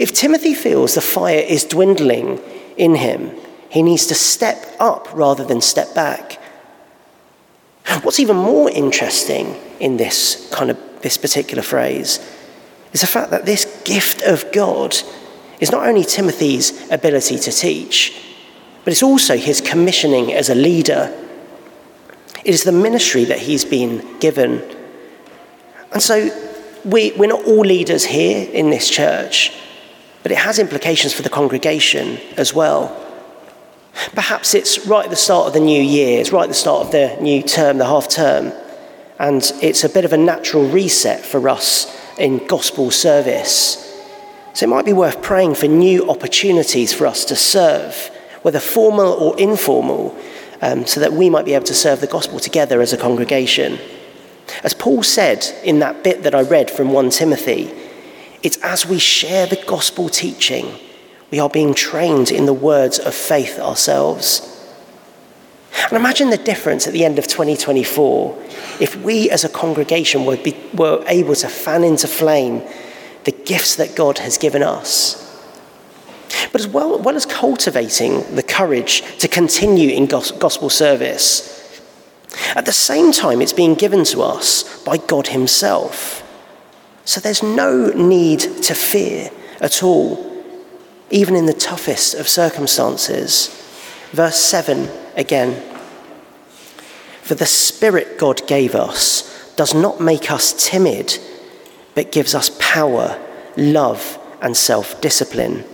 If 0.00 0.12
Timothy 0.12 0.54
feels 0.54 0.94
the 0.94 1.00
fire 1.00 1.42
is 1.46 1.64
dwindling 1.64 2.40
in 2.76 2.94
him, 2.94 3.32
he 3.70 3.82
needs 3.82 4.06
to 4.06 4.14
step 4.14 4.66
up 4.78 5.08
rather 5.14 5.44
than 5.44 5.60
step 5.60 5.94
back. 5.94 6.40
What's 8.02 8.20
even 8.20 8.36
more 8.36 8.70
interesting 8.70 9.60
in 9.80 9.96
this 9.96 10.48
kind 10.52 10.70
of 10.70 10.78
this 11.02 11.18
particular 11.18 11.62
phrase 11.62 12.18
is 12.92 13.02
the 13.02 13.06
fact 13.06 13.30
that 13.30 13.44
this 13.44 13.82
gift 13.84 14.22
of 14.22 14.50
God 14.52 14.96
is 15.60 15.70
not 15.70 15.86
only 15.86 16.04
Timothy's 16.04 16.90
ability 16.90 17.38
to 17.38 17.52
teach, 17.52 18.20
but 18.84 18.92
it's 18.92 19.02
also 19.02 19.36
his 19.36 19.60
commissioning 19.60 20.32
as 20.32 20.48
a 20.48 20.54
leader. 20.54 21.12
It 22.44 22.50
is 22.54 22.64
the 22.64 22.72
ministry 22.72 23.24
that 23.24 23.38
he's 23.38 23.64
been 23.64 24.18
given. 24.18 24.62
And 25.92 26.02
so 26.02 26.28
we, 26.84 27.12
we're 27.12 27.28
not 27.28 27.44
all 27.44 27.60
leaders 27.60 28.04
here 28.04 28.48
in 28.50 28.68
this 28.68 28.90
church, 28.90 29.52
but 30.22 30.30
it 30.30 30.38
has 30.38 30.58
implications 30.58 31.14
for 31.14 31.22
the 31.22 31.30
congregation 31.30 32.18
as 32.36 32.52
well. 32.52 33.00
Perhaps 34.14 34.54
it's 34.54 34.86
right 34.86 35.04
at 35.04 35.10
the 35.10 35.16
start 35.16 35.46
of 35.46 35.52
the 35.54 35.60
new 35.60 35.80
year, 35.80 36.20
it's 36.20 36.32
right 36.32 36.42
at 36.42 36.48
the 36.48 36.54
start 36.54 36.84
of 36.86 36.92
the 36.92 37.16
new 37.20 37.42
term, 37.42 37.78
the 37.78 37.86
half 37.86 38.08
term. 38.08 38.52
And 39.18 39.50
it's 39.62 39.84
a 39.84 39.88
bit 39.88 40.04
of 40.04 40.12
a 40.12 40.16
natural 40.18 40.68
reset 40.68 41.24
for 41.24 41.48
us 41.48 41.96
in 42.18 42.46
gospel 42.46 42.90
service. 42.90 43.80
So 44.52 44.66
it 44.66 44.68
might 44.68 44.84
be 44.84 44.92
worth 44.92 45.22
praying 45.22 45.54
for 45.54 45.66
new 45.66 46.10
opportunities 46.10 46.92
for 46.92 47.06
us 47.06 47.24
to 47.26 47.36
serve, 47.36 48.10
whether 48.42 48.60
formal 48.60 49.12
or 49.14 49.38
informal, 49.38 50.16
um, 50.62 50.86
so 50.86 51.00
that 51.00 51.12
we 51.12 51.30
might 51.30 51.44
be 51.44 51.54
able 51.54 51.66
to 51.66 51.74
serve 51.74 52.00
the 52.00 52.06
gospel 52.06 52.38
together 52.38 52.80
as 52.80 52.92
a 52.92 52.96
congregation. 52.96 53.78
As 54.62 54.74
Paul 54.74 55.02
said 55.02 55.46
in 55.64 55.78
that 55.80 56.04
bit 56.04 56.22
that 56.22 56.34
I 56.34 56.42
read 56.42 56.70
from 56.70 56.92
1 56.92 57.10
Timothy, 57.10 57.72
it's 58.42 58.58
as 58.58 58.86
we 58.86 58.98
share 58.98 59.46
the 59.46 59.62
gospel 59.66 60.08
teaching, 60.08 60.78
we 61.30 61.40
are 61.40 61.48
being 61.48 61.74
trained 61.74 62.30
in 62.30 62.46
the 62.46 62.52
words 62.52 62.98
of 62.98 63.14
faith 63.14 63.58
ourselves. 63.58 64.50
And 65.84 65.92
imagine 65.94 66.30
the 66.30 66.36
difference 66.36 66.86
at 66.86 66.92
the 66.92 67.04
end 67.04 67.18
of 67.18 67.26
2024 67.26 68.42
if 68.80 68.96
we 68.96 69.30
as 69.30 69.44
a 69.44 69.48
congregation 69.48 70.24
were, 70.24 70.36
be, 70.36 70.56
were 70.74 71.04
able 71.08 71.34
to 71.36 71.48
fan 71.48 71.84
into 71.84 72.06
flame 72.06 72.62
the 73.24 73.32
gifts 73.32 73.76
that 73.76 73.96
God 73.96 74.18
has 74.18 74.38
given 74.38 74.62
us. 74.62 75.23
But 76.52 76.60
as 76.60 76.66
well, 76.66 76.98
well 76.98 77.16
as 77.16 77.26
cultivating 77.26 78.34
the 78.34 78.42
courage 78.42 79.02
to 79.18 79.28
continue 79.28 79.90
in 79.90 80.06
gospel 80.06 80.70
service, 80.70 81.54
at 82.54 82.66
the 82.66 82.72
same 82.72 83.12
time, 83.12 83.40
it's 83.40 83.52
being 83.52 83.74
given 83.74 84.04
to 84.04 84.22
us 84.22 84.82
by 84.84 84.96
God 84.96 85.28
Himself. 85.28 86.22
So 87.04 87.20
there's 87.20 87.42
no 87.42 87.88
need 87.88 88.40
to 88.40 88.74
fear 88.74 89.30
at 89.60 89.82
all, 89.82 90.44
even 91.10 91.36
in 91.36 91.46
the 91.46 91.52
toughest 91.52 92.14
of 92.14 92.28
circumstances. 92.28 93.48
Verse 94.12 94.36
7 94.36 94.88
again. 95.16 95.62
For 97.22 97.34
the 97.34 97.46
Spirit 97.46 98.18
God 98.18 98.46
gave 98.46 98.74
us 98.74 99.54
does 99.56 99.74
not 99.74 100.00
make 100.00 100.30
us 100.30 100.68
timid, 100.68 101.18
but 101.94 102.12
gives 102.12 102.34
us 102.34 102.50
power, 102.58 103.20
love, 103.56 104.18
and 104.40 104.56
self 104.56 105.00
discipline. 105.00 105.64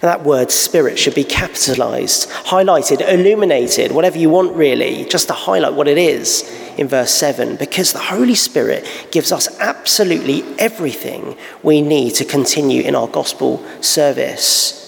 That 0.00 0.24
word 0.24 0.50
spirit 0.50 0.98
should 0.98 1.14
be 1.14 1.24
capitalized, 1.24 2.28
highlighted, 2.28 3.00
illuminated, 3.08 3.92
whatever 3.92 4.18
you 4.18 4.30
want 4.30 4.54
really, 4.56 5.04
just 5.06 5.28
to 5.28 5.34
highlight 5.34 5.74
what 5.74 5.88
it 5.88 5.98
is 5.98 6.42
in 6.76 6.88
verse 6.88 7.10
7, 7.12 7.56
because 7.56 7.92
the 7.92 7.98
Holy 7.98 8.34
Spirit 8.34 8.86
gives 9.10 9.32
us 9.32 9.48
absolutely 9.60 10.42
everything 10.58 11.36
we 11.62 11.80
need 11.80 12.14
to 12.14 12.24
continue 12.24 12.82
in 12.82 12.94
our 12.94 13.08
gospel 13.08 13.64
service. 13.80 14.80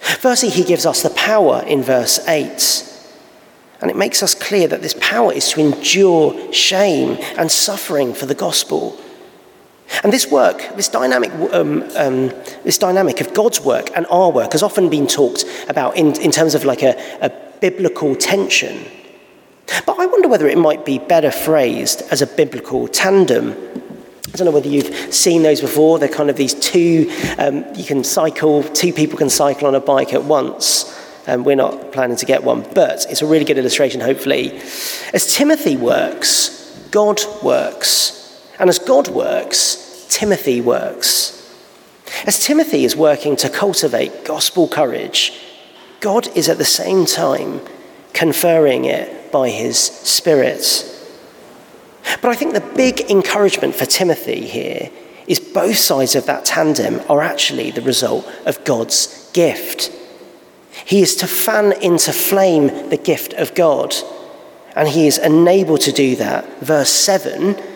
Firstly, 0.00 0.50
he 0.50 0.64
gives 0.64 0.86
us 0.86 1.02
the 1.02 1.10
power 1.10 1.62
in 1.66 1.82
verse 1.82 2.26
8. 2.26 2.86
And 3.80 3.90
it 3.90 3.96
makes 3.96 4.22
us 4.22 4.34
clear 4.34 4.68
that 4.68 4.82
this 4.82 4.96
power 5.00 5.32
is 5.32 5.50
to 5.50 5.60
endure 5.60 6.52
shame 6.52 7.16
and 7.38 7.50
suffering 7.50 8.12
for 8.12 8.26
the 8.26 8.34
gospel. 8.34 8.99
And 10.02 10.12
this 10.12 10.30
work, 10.30 10.58
this 10.76 10.88
dynamic, 10.88 11.30
um, 11.52 11.82
um, 11.96 12.28
this 12.64 12.78
dynamic 12.78 13.20
of 13.20 13.34
God's 13.34 13.60
work 13.60 13.90
and 13.96 14.06
our 14.06 14.30
work 14.30 14.52
has 14.52 14.62
often 14.62 14.88
been 14.88 15.06
talked 15.06 15.44
about 15.68 15.96
in, 15.96 16.18
in 16.20 16.30
terms 16.30 16.54
of 16.54 16.64
like 16.64 16.82
a, 16.82 16.96
a 17.20 17.30
biblical 17.60 18.14
tension. 18.14 18.84
But 19.86 19.98
I 19.98 20.06
wonder 20.06 20.28
whether 20.28 20.48
it 20.48 20.58
might 20.58 20.84
be 20.84 20.98
better 20.98 21.30
phrased 21.30 22.02
as 22.10 22.22
a 22.22 22.26
biblical 22.26 22.88
tandem. 22.88 23.52
I 24.32 24.36
don't 24.36 24.46
know 24.46 24.52
whether 24.52 24.68
you've 24.68 25.12
seen 25.12 25.42
those 25.42 25.60
before. 25.60 25.98
They're 25.98 26.08
kind 26.08 26.30
of 26.30 26.36
these 26.36 26.54
two, 26.54 27.10
um, 27.38 27.64
you 27.74 27.84
can 27.84 28.04
cycle, 28.04 28.62
two 28.62 28.92
people 28.92 29.18
can 29.18 29.30
cycle 29.30 29.66
on 29.66 29.74
a 29.74 29.80
bike 29.80 30.14
at 30.14 30.24
once. 30.24 30.96
And 31.26 31.44
we're 31.44 31.56
not 31.56 31.92
planning 31.92 32.16
to 32.16 32.26
get 32.26 32.42
one, 32.42 32.66
but 32.74 33.06
it's 33.10 33.22
a 33.22 33.26
really 33.26 33.44
good 33.44 33.58
illustration, 33.58 34.00
hopefully. 34.00 34.56
As 35.12 35.34
Timothy 35.34 35.76
works, 35.76 36.76
God 36.90 37.20
works. 37.42 38.19
And 38.60 38.68
as 38.68 38.78
God 38.78 39.08
works, 39.08 40.06
Timothy 40.10 40.60
works. 40.60 41.36
As 42.26 42.44
Timothy 42.44 42.84
is 42.84 42.94
working 42.94 43.34
to 43.36 43.48
cultivate 43.48 44.26
gospel 44.26 44.68
courage, 44.68 45.32
God 46.00 46.28
is 46.36 46.48
at 46.50 46.58
the 46.58 46.64
same 46.66 47.06
time 47.06 47.62
conferring 48.12 48.84
it 48.84 49.32
by 49.32 49.48
his 49.48 49.78
Spirit. 49.78 50.86
But 52.20 52.30
I 52.30 52.34
think 52.34 52.52
the 52.52 52.60
big 52.60 53.10
encouragement 53.10 53.74
for 53.74 53.86
Timothy 53.86 54.46
here 54.46 54.90
is 55.26 55.40
both 55.40 55.78
sides 55.78 56.14
of 56.14 56.26
that 56.26 56.44
tandem 56.44 57.00
are 57.08 57.22
actually 57.22 57.70
the 57.70 57.80
result 57.80 58.30
of 58.44 58.62
God's 58.64 59.30
gift. 59.32 59.90
He 60.84 61.00
is 61.00 61.16
to 61.16 61.26
fan 61.26 61.72
into 61.80 62.12
flame 62.12 62.90
the 62.90 62.98
gift 62.98 63.32
of 63.34 63.54
God, 63.54 63.94
and 64.76 64.86
he 64.86 65.06
is 65.06 65.16
enabled 65.16 65.80
to 65.82 65.92
do 65.92 66.14
that, 66.16 66.60
verse 66.60 66.90
7, 66.90 67.69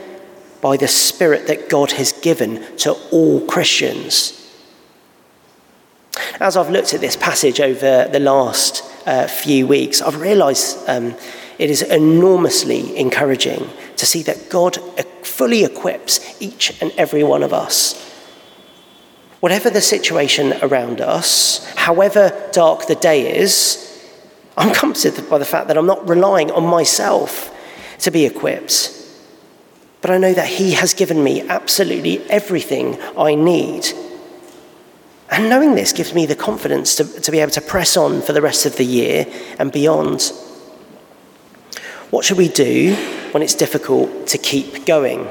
by 0.64 0.78
the 0.78 0.88
Spirit 0.88 1.46
that 1.46 1.68
God 1.68 1.90
has 1.90 2.14
given 2.14 2.64
to 2.78 2.92
all 3.12 3.46
Christians. 3.46 4.50
As 6.40 6.56
I've 6.56 6.70
looked 6.70 6.94
at 6.94 7.02
this 7.02 7.16
passage 7.16 7.60
over 7.60 8.08
the 8.10 8.18
last 8.18 8.82
uh, 9.06 9.26
few 9.26 9.66
weeks, 9.66 10.00
I've 10.00 10.18
realised 10.18 10.78
um, 10.88 11.16
it 11.58 11.68
is 11.68 11.82
enormously 11.82 12.96
encouraging 12.96 13.68
to 13.98 14.06
see 14.06 14.22
that 14.22 14.48
God 14.48 14.76
fully 15.22 15.64
equips 15.64 16.40
each 16.40 16.80
and 16.80 16.92
every 16.92 17.24
one 17.24 17.42
of 17.42 17.52
us. 17.52 18.02
Whatever 19.40 19.68
the 19.68 19.82
situation 19.82 20.54
around 20.62 21.02
us, 21.02 21.62
however 21.74 22.32
dark 22.52 22.86
the 22.86 22.94
day 22.94 23.36
is, 23.36 24.02
I'm 24.56 24.72
comforted 24.72 25.28
by 25.28 25.36
the 25.36 25.44
fact 25.44 25.68
that 25.68 25.76
I'm 25.76 25.84
not 25.84 26.08
relying 26.08 26.50
on 26.50 26.64
myself 26.64 27.54
to 27.98 28.10
be 28.10 28.24
equipped. 28.24 29.03
But 30.04 30.10
I 30.10 30.18
know 30.18 30.34
that 30.34 30.48
He 30.48 30.72
has 30.72 30.92
given 30.92 31.24
me 31.24 31.48
absolutely 31.48 32.18
everything 32.28 33.00
I 33.16 33.34
need. 33.34 33.86
And 35.30 35.48
knowing 35.48 35.74
this 35.74 35.94
gives 35.94 36.12
me 36.12 36.26
the 36.26 36.36
confidence 36.36 36.96
to, 36.96 37.04
to 37.22 37.30
be 37.30 37.38
able 37.38 37.52
to 37.52 37.62
press 37.62 37.96
on 37.96 38.20
for 38.20 38.34
the 38.34 38.42
rest 38.42 38.66
of 38.66 38.76
the 38.76 38.84
year 38.84 39.26
and 39.58 39.72
beyond. 39.72 40.30
What 42.10 42.26
should 42.26 42.36
we 42.36 42.48
do 42.48 42.94
when 43.30 43.42
it's 43.42 43.54
difficult 43.54 44.26
to 44.26 44.36
keep 44.36 44.84
going? 44.84 45.26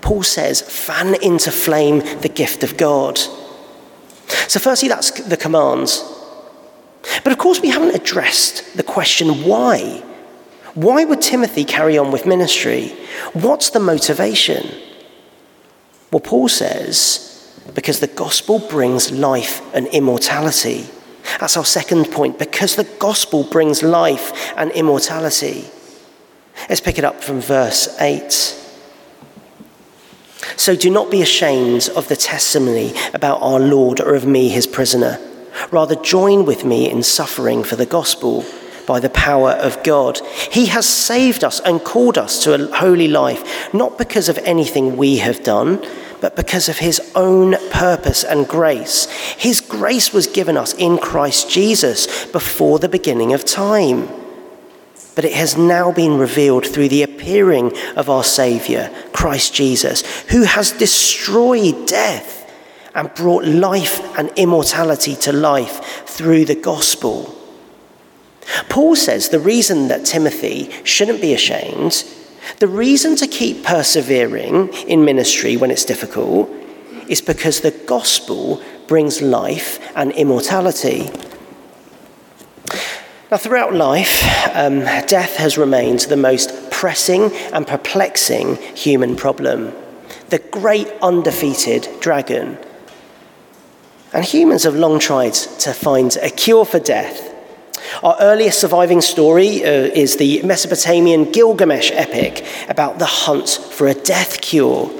Paul 0.00 0.22
says, 0.22 0.60
fan 0.60 1.20
into 1.20 1.50
flame 1.50 1.98
the 2.20 2.30
gift 2.32 2.62
of 2.62 2.76
God. 2.76 3.18
So, 4.46 4.60
firstly, 4.60 4.88
that's 4.88 5.10
the 5.22 5.36
commands. 5.36 6.04
But 7.24 7.32
of 7.32 7.38
course, 7.38 7.60
we 7.60 7.70
haven't 7.70 7.96
addressed 7.96 8.76
the 8.76 8.84
question 8.84 9.42
why. 9.42 10.04
Why 10.74 11.04
would 11.04 11.22
Timothy 11.22 11.64
carry 11.64 11.96
on 11.98 12.10
with 12.10 12.26
ministry? 12.26 12.88
What's 13.32 13.70
the 13.70 13.80
motivation? 13.80 14.68
Well, 16.10 16.20
Paul 16.20 16.48
says, 16.48 17.24
because 17.74 18.00
the 18.00 18.06
gospel 18.06 18.58
brings 18.58 19.10
life 19.10 19.62
and 19.74 19.86
immortality. 19.88 20.86
That's 21.40 21.56
our 21.56 21.64
second 21.64 22.06
point, 22.06 22.38
because 22.38 22.76
the 22.76 22.84
gospel 22.98 23.44
brings 23.44 23.82
life 23.82 24.52
and 24.56 24.70
immortality. 24.72 25.66
Let's 26.68 26.80
pick 26.80 26.98
it 26.98 27.04
up 27.04 27.22
from 27.22 27.40
verse 27.40 27.94
8. 28.00 28.32
So 30.56 30.74
do 30.74 30.90
not 30.90 31.10
be 31.10 31.22
ashamed 31.22 31.88
of 31.94 32.08
the 32.08 32.16
testimony 32.16 32.94
about 33.14 33.42
our 33.42 33.60
Lord 33.60 34.00
or 34.00 34.14
of 34.14 34.26
me, 34.26 34.48
his 34.48 34.66
prisoner. 34.66 35.18
Rather, 35.70 35.96
join 35.96 36.44
with 36.44 36.64
me 36.64 36.90
in 36.90 37.02
suffering 37.02 37.64
for 37.64 37.76
the 37.76 37.86
gospel 37.86 38.44
by 38.88 38.98
the 38.98 39.10
power 39.10 39.50
of 39.50 39.80
God. 39.84 40.18
He 40.50 40.66
has 40.66 40.88
saved 40.88 41.44
us 41.44 41.60
and 41.60 41.84
called 41.84 42.16
us 42.16 42.42
to 42.42 42.54
a 42.54 42.76
holy 42.78 43.06
life, 43.06 43.72
not 43.74 43.98
because 43.98 44.28
of 44.30 44.38
anything 44.38 44.96
we 44.96 45.18
have 45.18 45.44
done, 45.44 45.86
but 46.22 46.34
because 46.34 46.68
of 46.68 46.78
his 46.78 47.00
own 47.14 47.54
purpose 47.70 48.24
and 48.24 48.48
grace. 48.48 49.04
His 49.36 49.60
grace 49.60 50.12
was 50.12 50.26
given 50.26 50.56
us 50.56 50.72
in 50.74 50.96
Christ 50.96 51.50
Jesus 51.50 52.26
before 52.26 52.78
the 52.78 52.88
beginning 52.88 53.32
of 53.32 53.44
time 53.44 54.08
but 55.14 55.24
it 55.24 55.32
has 55.32 55.56
now 55.56 55.90
been 55.90 56.16
revealed 56.16 56.64
through 56.64 56.88
the 56.88 57.02
appearing 57.02 57.76
of 57.96 58.08
our 58.08 58.22
Saviour, 58.22 58.88
Christ 59.12 59.52
Jesus, 59.52 60.02
who 60.26 60.44
has 60.44 60.70
destroyed 60.70 61.88
death 61.88 62.48
and 62.94 63.12
brought 63.14 63.44
life 63.44 63.98
and 64.16 64.30
immortality 64.36 65.16
to 65.16 65.32
life 65.32 66.06
through 66.06 66.44
the 66.44 66.54
gospel. 66.54 67.37
Paul 68.68 68.96
says 68.96 69.28
the 69.28 69.40
reason 69.40 69.88
that 69.88 70.04
Timothy 70.04 70.70
shouldn't 70.84 71.20
be 71.20 71.34
ashamed, 71.34 72.04
the 72.58 72.68
reason 72.68 73.16
to 73.16 73.26
keep 73.26 73.64
persevering 73.64 74.68
in 74.86 75.04
ministry 75.04 75.56
when 75.56 75.70
it's 75.70 75.84
difficult, 75.84 76.50
is 77.08 77.20
because 77.20 77.60
the 77.60 77.70
gospel 77.70 78.62
brings 78.86 79.20
life 79.20 79.78
and 79.96 80.12
immortality. 80.12 81.10
Now, 83.30 83.36
throughout 83.36 83.74
life, 83.74 84.24
um, 84.54 84.80
death 85.06 85.36
has 85.36 85.58
remained 85.58 86.00
the 86.00 86.16
most 86.16 86.70
pressing 86.70 87.30
and 87.52 87.66
perplexing 87.66 88.56
human 88.74 89.16
problem. 89.16 89.74
The 90.30 90.38
great 90.38 90.88
undefeated 91.02 91.88
dragon. 92.00 92.56
And 94.14 94.24
humans 94.24 94.64
have 94.64 94.74
long 94.74 94.98
tried 94.98 95.34
to 95.34 95.74
find 95.74 96.16
a 96.22 96.30
cure 96.30 96.64
for 96.64 96.78
death. 96.78 97.34
Our 98.02 98.16
earliest 98.20 98.60
surviving 98.60 99.00
story 99.00 99.64
uh, 99.64 99.68
is 99.68 100.16
the 100.16 100.42
Mesopotamian 100.42 101.32
Gilgamesh 101.32 101.90
epic 101.92 102.44
about 102.68 102.98
the 102.98 103.06
hunt 103.06 103.48
for 103.48 103.86
a 103.86 103.94
death 103.94 104.40
cure. 104.40 104.90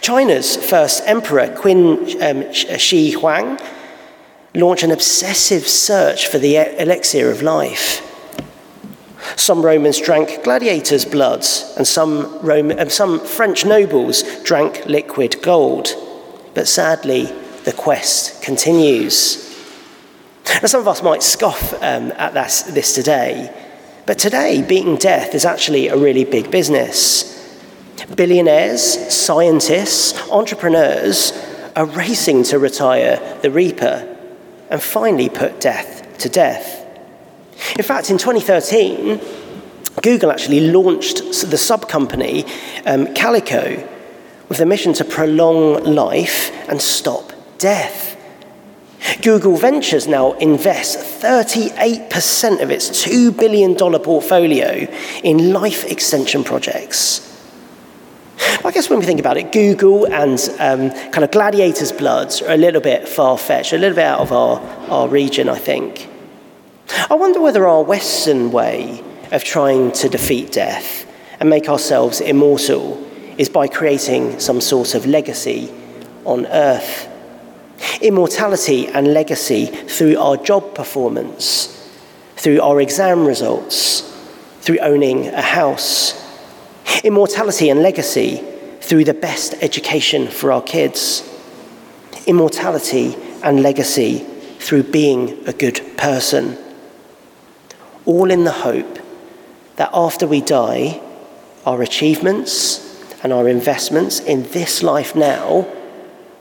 China's 0.00 0.56
first 0.56 1.02
emperor, 1.06 1.48
Qin 1.48 2.20
um, 2.22 2.52
Shi 2.52 3.12
Huang, 3.12 3.58
launch 4.54 4.82
an 4.82 4.90
obsessive 4.90 5.66
search 5.66 6.28
for 6.28 6.38
the 6.38 6.56
elixir 6.80 7.30
of 7.30 7.42
life. 7.42 8.02
Some 9.36 9.62
Romans 9.62 10.00
drank 10.00 10.44
gladiators' 10.44 11.04
blood, 11.04 11.44
and 11.76 11.86
some, 11.86 12.38
uh, 12.48 12.88
some 12.88 13.20
French 13.20 13.64
nobles 13.64 14.22
drank 14.44 14.86
liquid 14.86 15.42
gold. 15.42 15.88
But 16.54 16.68
sadly, 16.68 17.24
the 17.64 17.72
quest 17.72 18.42
continues. 18.42 19.45
Now, 20.48 20.66
some 20.68 20.80
of 20.80 20.88
us 20.88 21.02
might 21.02 21.22
scoff 21.22 21.74
um, 21.82 22.12
at 22.12 22.34
this, 22.34 22.62
this 22.62 22.94
today, 22.94 23.52
but 24.06 24.18
today, 24.18 24.62
beating 24.62 24.96
death 24.96 25.34
is 25.34 25.44
actually 25.44 25.88
a 25.88 25.96
really 25.96 26.24
big 26.24 26.50
business. 26.50 27.32
Billionaires, 28.14 29.12
scientists, 29.12 30.16
entrepreneurs 30.30 31.32
are 31.74 31.86
racing 31.86 32.44
to 32.44 32.58
retire 32.58 33.38
the 33.42 33.50
Reaper 33.50 34.16
and 34.70 34.80
finally 34.80 35.28
put 35.28 35.60
death 35.60 36.18
to 36.18 36.28
death. 36.28 36.86
In 37.76 37.84
fact, 37.84 38.10
in 38.10 38.18
2013, 38.18 39.20
Google 40.02 40.30
actually 40.30 40.60
launched 40.60 41.50
the 41.50 41.58
sub 41.58 41.88
company 41.88 42.44
um, 42.86 43.12
Calico 43.14 43.88
with 44.48 44.60
a 44.60 44.66
mission 44.66 44.92
to 44.94 45.04
prolong 45.04 45.82
life 45.82 46.52
and 46.68 46.80
stop 46.80 47.32
death. 47.58 48.15
Google 49.22 49.56
Ventures 49.56 50.06
now 50.06 50.32
invests 50.32 50.96
38% 51.22 52.62
of 52.62 52.70
its 52.70 52.90
$2 53.04 53.36
billion 53.36 53.74
portfolio 53.76 54.86
in 55.22 55.52
life 55.52 55.84
extension 55.84 56.44
projects. 56.44 57.22
I 58.64 58.70
guess 58.72 58.90
when 58.90 58.98
we 58.98 59.06
think 59.06 59.20
about 59.20 59.36
it, 59.36 59.52
Google 59.52 60.06
and 60.06 60.38
um, 60.58 60.90
kind 61.10 61.24
of 61.24 61.30
gladiators' 61.30 61.92
bloods 61.92 62.42
are 62.42 62.52
a 62.52 62.56
little 62.56 62.80
bit 62.80 63.08
far 63.08 63.38
fetched, 63.38 63.72
a 63.72 63.78
little 63.78 63.96
bit 63.96 64.04
out 64.04 64.20
of 64.20 64.32
our, 64.32 64.60
our 64.90 65.08
region, 65.08 65.48
I 65.48 65.58
think. 65.58 66.08
I 67.08 67.14
wonder 67.14 67.40
whether 67.40 67.66
our 67.66 67.82
Western 67.82 68.52
way 68.52 69.02
of 69.32 69.44
trying 69.44 69.92
to 69.92 70.08
defeat 70.08 70.52
death 70.52 71.06
and 71.40 71.48
make 71.48 71.68
ourselves 71.68 72.20
immortal 72.20 73.02
is 73.38 73.48
by 73.48 73.68
creating 73.68 74.40
some 74.40 74.60
sort 74.60 74.94
of 74.94 75.06
legacy 75.06 75.72
on 76.24 76.46
earth. 76.46 77.08
Immortality 78.00 78.88
and 78.88 79.12
legacy 79.14 79.66
through 79.66 80.18
our 80.18 80.36
job 80.36 80.74
performance, 80.74 81.90
through 82.36 82.60
our 82.60 82.80
exam 82.80 83.26
results, 83.26 84.02
through 84.60 84.78
owning 84.80 85.28
a 85.28 85.42
house 85.42 86.26
Immortality 87.04 87.68
and 87.68 87.82
legacy 87.82 88.42
through 88.80 89.04
the 89.04 89.14
best 89.14 89.54
education 89.60 90.28
for 90.28 90.52
our 90.52 90.62
kids. 90.62 91.22
Immortality 92.26 93.16
and 93.42 93.62
legacy 93.62 94.18
through 94.58 94.84
being 94.84 95.46
a 95.46 95.52
good 95.52 95.80
person. 95.96 96.56
All 98.06 98.30
in 98.30 98.44
the 98.44 98.52
hope 98.52 98.98
that 99.76 99.90
after 99.92 100.26
we 100.26 100.40
die, 100.40 101.00
our 101.64 101.82
achievements 101.82 102.82
and 103.22 103.32
our 103.32 103.48
investments 103.48 104.20
in 104.20 104.44
this 104.50 104.82
life 104.82 105.14
now 105.14 105.66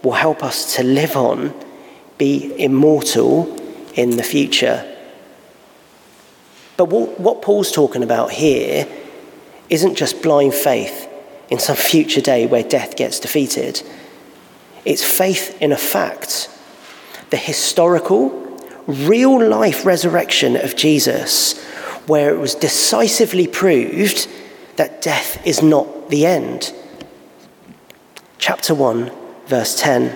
will 0.05 0.13
help 0.13 0.43
us 0.43 0.75
to 0.75 0.83
live 0.83 1.17
on, 1.17 1.51
be 2.19 2.53
immortal 2.63 3.53
in 3.95 4.11
the 4.11 4.23
future. 4.23 4.85
But 6.77 6.85
what, 6.85 7.19
what 7.19 7.41
Paul's 7.41 7.71
talking 7.71 8.03
about 8.03 8.31
here 8.31 8.87
isn't 9.69 9.95
just 9.95 10.21
blind 10.21 10.53
faith 10.53 11.09
in 11.49 11.57
some 11.57 11.75
future 11.75 12.21
day 12.21 12.45
where 12.45 12.61
death 12.61 12.95
gets 12.95 13.19
defeated. 13.19 13.81
It's 14.85 15.03
faith 15.03 15.59
in 15.59 15.71
a 15.71 15.77
fact, 15.77 16.49
the 17.31 17.37
historical, 17.37 18.29
real 18.85 19.43
life 19.43 19.85
resurrection 19.87 20.55
of 20.55 20.75
Jesus, 20.75 21.59
where 22.05 22.33
it 22.33 22.37
was 22.37 22.53
decisively 22.53 23.47
proved 23.47 24.27
that 24.75 25.01
death 25.01 25.43
is 25.47 25.63
not 25.63 26.09
the 26.09 26.27
end. 26.27 26.73
Chapter 28.37 28.75
1, 28.75 29.24
verse 29.47 29.79
10. 29.79 30.15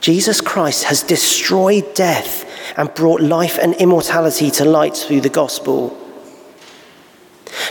Jesus 0.00 0.40
Christ 0.40 0.84
has 0.84 1.02
destroyed 1.02 1.94
death 1.94 2.44
and 2.76 2.92
brought 2.94 3.20
life 3.20 3.58
and 3.60 3.74
immortality 3.74 4.50
to 4.52 4.64
light 4.64 4.96
through 4.96 5.22
the 5.22 5.28
gospel. 5.28 5.96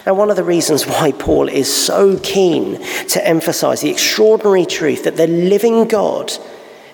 Now, 0.05 0.13
one 0.13 0.29
of 0.29 0.35
the 0.35 0.43
reasons 0.43 0.85
why 0.85 1.11
Paul 1.11 1.47
is 1.47 1.73
so 1.73 2.19
keen 2.19 2.81
to 3.07 3.27
emphasize 3.27 3.81
the 3.81 3.89
extraordinary 3.89 4.65
truth 4.65 5.03
that 5.03 5.17
the 5.17 5.27
living 5.27 5.87
God 5.87 6.31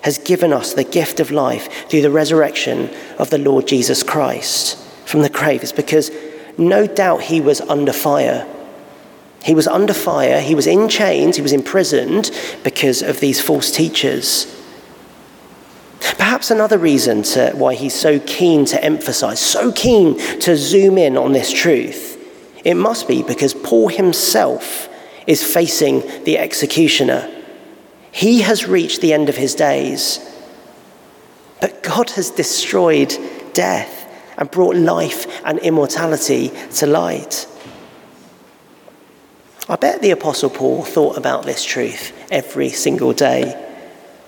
has 0.02 0.18
given 0.18 0.52
us 0.52 0.74
the 0.74 0.84
gift 0.84 1.20
of 1.20 1.30
life 1.30 1.88
through 1.88 2.02
the 2.02 2.10
resurrection 2.10 2.90
of 3.18 3.30
the 3.30 3.38
Lord 3.38 3.66
Jesus 3.66 4.02
Christ 4.02 4.78
from 5.06 5.22
the 5.22 5.28
grave 5.28 5.62
is 5.62 5.72
because 5.72 6.10
no 6.58 6.86
doubt 6.86 7.22
he 7.22 7.40
was 7.40 7.60
under 7.60 7.92
fire. 7.92 8.46
He 9.44 9.54
was 9.54 9.66
under 9.66 9.92
fire, 9.92 10.40
he 10.40 10.54
was 10.54 10.66
in 10.66 10.88
chains, 10.88 11.36
he 11.36 11.42
was 11.42 11.52
imprisoned 11.52 12.30
because 12.62 13.02
of 13.02 13.20
these 13.20 13.40
false 13.40 13.70
teachers. 13.70 14.46
Perhaps 16.00 16.50
another 16.50 16.78
reason 16.78 17.22
to 17.22 17.52
why 17.52 17.74
he's 17.74 17.94
so 17.94 18.20
keen 18.20 18.64
to 18.66 18.82
emphasize, 18.84 19.40
so 19.40 19.72
keen 19.72 20.18
to 20.40 20.56
zoom 20.56 20.98
in 20.98 21.16
on 21.16 21.32
this 21.32 21.52
truth, 21.52 22.18
it 22.64 22.74
must 22.74 23.08
be 23.08 23.22
because 23.22 23.54
Paul 23.54 23.88
himself 23.88 24.88
is 25.26 25.42
facing 25.42 26.00
the 26.24 26.38
executioner. 26.38 27.28
He 28.12 28.40
has 28.42 28.66
reached 28.66 29.00
the 29.00 29.12
end 29.12 29.28
of 29.28 29.36
his 29.36 29.54
days. 29.54 30.20
But 31.60 31.82
God 31.82 32.10
has 32.10 32.30
destroyed 32.30 33.16
death 33.52 34.08
and 34.36 34.50
brought 34.50 34.76
life 34.76 35.26
and 35.44 35.58
immortality 35.60 36.52
to 36.74 36.86
light. 36.86 37.46
I 39.68 39.76
bet 39.76 40.02
the 40.02 40.10
Apostle 40.10 40.50
Paul 40.50 40.82
thought 40.82 41.16
about 41.16 41.44
this 41.44 41.64
truth 41.64 42.12
every 42.30 42.68
single 42.70 43.12
day. 43.12 43.52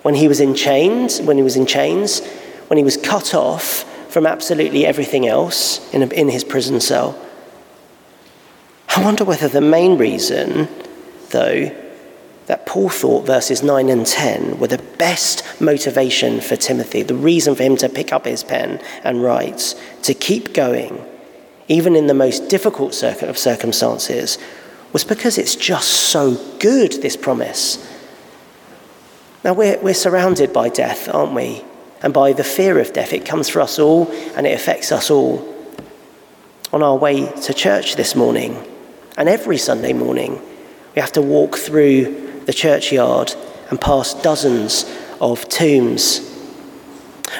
When 0.03 0.14
he 0.14 0.29
was 0.29 0.40
in 0.40 0.55
chains, 0.55 1.20
when 1.20 1.37
he 1.37 1.42
was 1.42 1.57
in 1.57 1.66
chains, 1.66 2.25
when 2.68 2.77
he 2.77 2.85
was 2.85 2.97
cut 2.97 3.35
off 3.35 3.85
from 4.12 4.27
absolutely 4.27 4.87
everything 4.87 5.27
else 5.27 5.92
in, 5.92 6.03
a, 6.03 6.07
in 6.07 6.29
his 6.29 6.44
prison 6.44 6.81
cell. 6.81 7.18
I 8.97 9.03
wonder 9.03 9.25
whether 9.25 9.49
the 9.49 9.61
main 9.61 9.99
reason, 9.99 10.68
though, 11.31 11.75
that 12.47 12.64
Paul 12.64 12.90
thought 12.90 13.27
verses 13.27 13.62
9 13.62 13.88
and 13.88 14.07
10 14.07 14.61
were 14.61 14.68
the 14.68 14.79
best 14.99 15.42
motivation 15.61 16.40
for 16.40 16.55
Timothy, 16.55 17.03
the 17.03 17.16
reason 17.16 17.57
for 17.57 17.64
him 17.64 17.77
to 17.79 17.88
pick 17.88 18.12
up 18.12 18.25
his 18.25 18.44
pen 18.44 18.81
and 19.03 19.23
write, 19.23 19.75
to 20.03 20.14
keep 20.14 20.55
going, 20.55 21.05
even 21.66 21.97
in 21.97 22.07
the 22.07 22.14
most 22.14 22.49
difficult 22.49 22.94
circuit 22.94 23.29
of 23.29 23.37
circumstances, 23.37 24.38
was 24.95 25.05
because 25.05 25.39
it's 25.39 25.57
just 25.57 25.91
so 25.91 26.37
good, 26.61 26.93
this 27.03 27.17
promise. 27.17 27.85
Now, 29.43 29.53
we're, 29.53 29.79
we're 29.81 29.93
surrounded 29.93 30.53
by 30.53 30.69
death, 30.69 31.13
aren't 31.13 31.35
we? 31.35 31.65
And 32.01 32.15
by 32.15 32.33
the 32.33 32.45
fear 32.45 32.79
of 32.79 32.93
death. 32.93 33.13
It 33.13 33.27
comes 33.27 33.49
for 33.49 33.61
us 33.61 33.79
all 33.81 34.11
and 34.37 34.47
it 34.47 34.53
affects 34.53 34.93
us 34.93 35.11
all. 35.11 35.53
On 36.73 36.81
our 36.83 36.97
way 36.97 37.27
to 37.43 37.53
church 37.53 37.97
this 37.97 38.15
morning, 38.15 38.57
and 39.19 39.29
every 39.29 39.59
Sunday 39.59 39.93
morning, 39.93 40.41
we 40.95 41.01
have 41.01 41.13
to 41.13 41.23
walk 41.23 41.57
through 41.57 42.43
the 42.47 42.53
churchyard 42.53 43.35
and 43.71 43.81
past 43.81 44.23
dozens 44.23 44.85
of 45.21 45.49
tombs. 45.49 46.31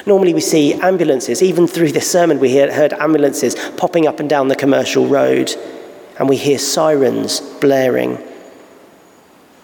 Normally, 0.05 0.33
we 0.33 0.41
see 0.41 0.73
ambulances, 0.73 1.41
even 1.41 1.67
through 1.67 1.93
this 1.93 2.11
sermon, 2.11 2.39
we 2.39 2.57
heard 2.57 2.91
ambulances 2.93 3.55
popping 3.77 4.07
up 4.07 4.19
and 4.19 4.29
down 4.29 4.49
the 4.49 4.55
commercial 4.55 5.07
road, 5.07 5.55
and 6.17 6.29
we 6.29 6.37
hear 6.37 6.57
sirens 6.57 7.39
blaring. 7.39 8.17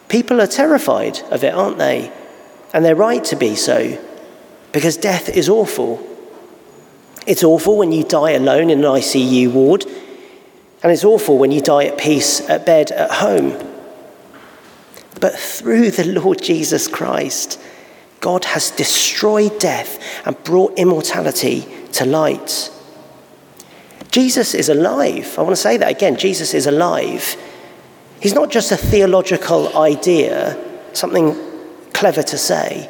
People 0.08 0.40
are 0.40 0.46
terrified 0.46 1.20
of 1.30 1.42
it, 1.44 1.54
aren't 1.54 1.78
they? 1.78 2.12
And 2.74 2.84
they're 2.84 2.94
right 2.94 3.24
to 3.24 3.36
be 3.36 3.54
so, 3.54 3.98
because 4.72 4.96
death 4.96 5.28
is 5.28 5.48
awful. 5.48 6.06
It's 7.26 7.44
awful 7.44 7.78
when 7.78 7.92
you 7.92 8.04
die 8.04 8.32
alone 8.32 8.70
in 8.70 8.80
an 8.80 8.84
ICU 8.84 9.52
ward, 9.52 9.86
and 10.82 10.90
it's 10.90 11.04
awful 11.04 11.38
when 11.38 11.52
you 11.52 11.60
die 11.60 11.84
at 11.84 11.98
peace 11.98 12.40
at 12.48 12.66
bed 12.66 12.90
at 12.90 13.10
home. 13.10 13.56
But 15.20 15.34
through 15.34 15.92
the 15.92 16.20
Lord 16.20 16.42
Jesus 16.42 16.88
Christ, 16.88 17.60
God 18.20 18.44
has 18.44 18.70
destroyed 18.72 19.58
death 19.60 19.98
and 20.26 20.42
brought 20.44 20.78
immortality 20.78 21.66
to 21.92 22.04
light. 22.04 22.70
Jesus 24.12 24.54
is 24.54 24.68
alive. 24.68 25.34
I 25.38 25.42
want 25.42 25.56
to 25.56 25.60
say 25.60 25.78
that 25.78 25.90
again. 25.90 26.16
Jesus 26.16 26.54
is 26.54 26.66
alive. 26.66 27.36
He's 28.20 28.34
not 28.34 28.50
just 28.50 28.70
a 28.70 28.76
theological 28.76 29.76
idea, 29.76 30.56
something 30.92 31.34
clever 31.92 32.22
to 32.22 32.38
say. 32.38 32.88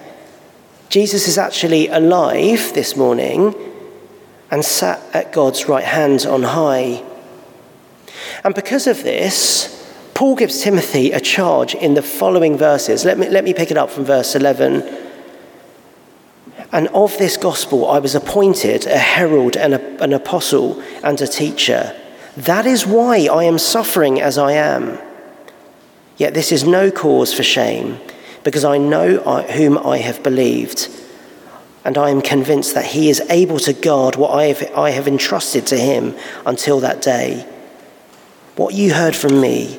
Jesus 0.91 1.29
is 1.29 1.39
actually 1.39 1.89
alive 1.89 2.73
this 2.75 2.97
morning 2.97 3.55
and 4.51 4.65
sat 4.65 5.01
at 5.15 5.33
God's 5.33 5.69
right 5.69 5.85
hand 5.85 6.27
on 6.27 6.43
high. 6.43 7.03
And 8.45 8.55
because 8.55 8.87
of 8.87 9.03
this, 9.03 9.79
Paul 10.15 10.35
gives 10.35 10.61
Timothy 10.61 11.13
a 11.13 11.21
charge 11.21 11.75
in 11.75 11.95
the 11.95 12.03
following 12.03 12.59
verses. 12.59 13.05
Let 13.05 13.17
me, 13.17 13.29
let 13.31 13.45
me 13.45 13.55
pick 13.55 13.71
it 13.71 13.79
up 13.79 13.91
from 13.91 14.05
verse 14.05 14.35
11. 14.35 15.12
And 16.73 16.89
of 16.89 17.17
this 17.19 17.37
gospel 17.37 17.89
I 17.91 17.99
was 17.99 18.15
appointed 18.15 18.87
a 18.87 18.99
herald 18.99 19.57
and 19.57 19.75
a, 19.75 20.03
an 20.03 20.13
apostle 20.13 20.83
and 21.05 21.21
a 21.21 21.27
teacher. 21.27 21.95
That 22.37 22.65
is 22.65 22.87
why 22.87 23.29
I 23.31 23.45
am 23.45 23.59
suffering 23.59 24.21
as 24.21 24.39
I 24.39 24.53
am. 24.53 24.99
Yet 26.17 26.33
this 26.33 26.51
is 26.51 26.65
no 26.65 26.91
cause 26.91 27.35
for 27.35 27.43
shame, 27.43 27.99
because 28.43 28.65
I 28.65 28.79
know 28.79 29.19
whom 29.43 29.77
I 29.79 29.99
have 29.99 30.23
believed, 30.23 30.89
and 31.85 31.99
I 31.99 32.11
am 32.11 32.23
convinced 32.23 32.75
that 32.75 32.87
he 32.87 33.11
is 33.11 33.21
able 33.29 33.59
to 33.61 33.73
guard 33.73 34.17
what 34.17 34.31
I 34.31 34.45
have, 34.45 34.73
I 34.77 34.91
have 34.91 35.09
entrusted 35.09 35.67
to 35.69 35.77
him 35.77 36.17
until 36.47 36.81
that 36.81 37.03
day. 37.03 37.47
What 38.57 38.75
you 38.75 38.95
heard 38.95 39.17
from 39.17 39.41
me, 39.41 39.79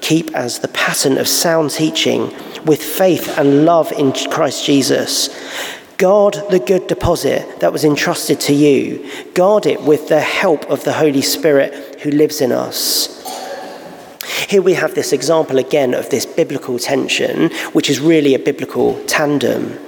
keep 0.00 0.30
as 0.34 0.60
the 0.60 0.68
pattern 0.68 1.18
of 1.18 1.28
sound 1.28 1.70
teaching 1.70 2.32
with 2.64 2.82
faith 2.82 3.36
and 3.36 3.64
love 3.64 3.92
in 3.92 4.12
Christ 4.12 4.64
Jesus. 4.64 5.28
Guard 6.00 6.38
the 6.48 6.58
good 6.58 6.86
deposit 6.86 7.60
that 7.60 7.74
was 7.74 7.84
entrusted 7.84 8.40
to 8.40 8.54
you. 8.54 9.06
Guard 9.34 9.66
it 9.66 9.82
with 9.82 10.08
the 10.08 10.18
help 10.18 10.64
of 10.70 10.82
the 10.82 10.94
Holy 10.94 11.20
Spirit 11.20 12.00
who 12.00 12.10
lives 12.10 12.40
in 12.40 12.52
us. 12.52 13.18
Here 14.48 14.62
we 14.62 14.72
have 14.72 14.94
this 14.94 15.12
example 15.12 15.58
again 15.58 15.92
of 15.92 16.08
this 16.08 16.24
biblical 16.24 16.78
tension, 16.78 17.50
which 17.74 17.90
is 17.90 18.00
really 18.00 18.34
a 18.34 18.38
biblical 18.38 19.04
tandem. 19.04 19.78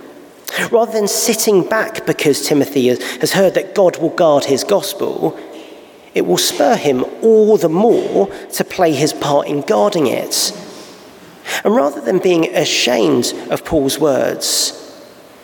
Rather 0.71 0.93
than 0.93 1.09
sitting 1.09 1.67
back 1.67 2.05
because 2.05 2.47
Timothy 2.47 2.89
has 2.89 3.33
heard 3.33 3.55
that 3.55 3.75
God 3.75 3.97
will 3.97 4.11
guard 4.11 4.45
his 4.45 4.65
gospel, 4.65 5.41
it 6.13 6.27
will 6.27 6.37
spur 6.37 6.77
him 6.77 7.07
all 7.23 7.57
the 7.57 7.71
more 7.71 8.27
to 8.27 8.65
play 8.65 8.93
his 8.93 9.15
part 9.15 9.47
in 9.47 9.63
guarding 9.63 10.09
it. 10.09 10.53
And 11.65 11.75
rather 11.75 12.03
than 12.03 12.19
being 12.19 12.55
ashamed 12.55 13.33
of 13.49 13.65
Paul's 13.65 13.99
words, 13.99 14.79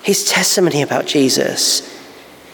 his 0.09 0.25
testimony 0.25 0.81
about 0.81 1.05
Jesus, 1.05 1.83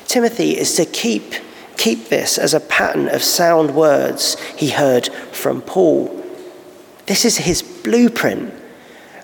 Timothy 0.07 0.59
is 0.59 0.75
to 0.75 0.85
keep, 0.85 1.35
keep 1.77 2.09
this 2.09 2.37
as 2.37 2.53
a 2.53 2.59
pattern 2.59 3.07
of 3.07 3.23
sound 3.23 3.77
words 3.77 4.37
he 4.57 4.71
heard 4.71 5.07
from 5.31 5.63
Paul. 5.63 6.21
This 7.07 7.25
is 7.25 7.37
his 7.37 7.63
blueprint. 7.63 8.53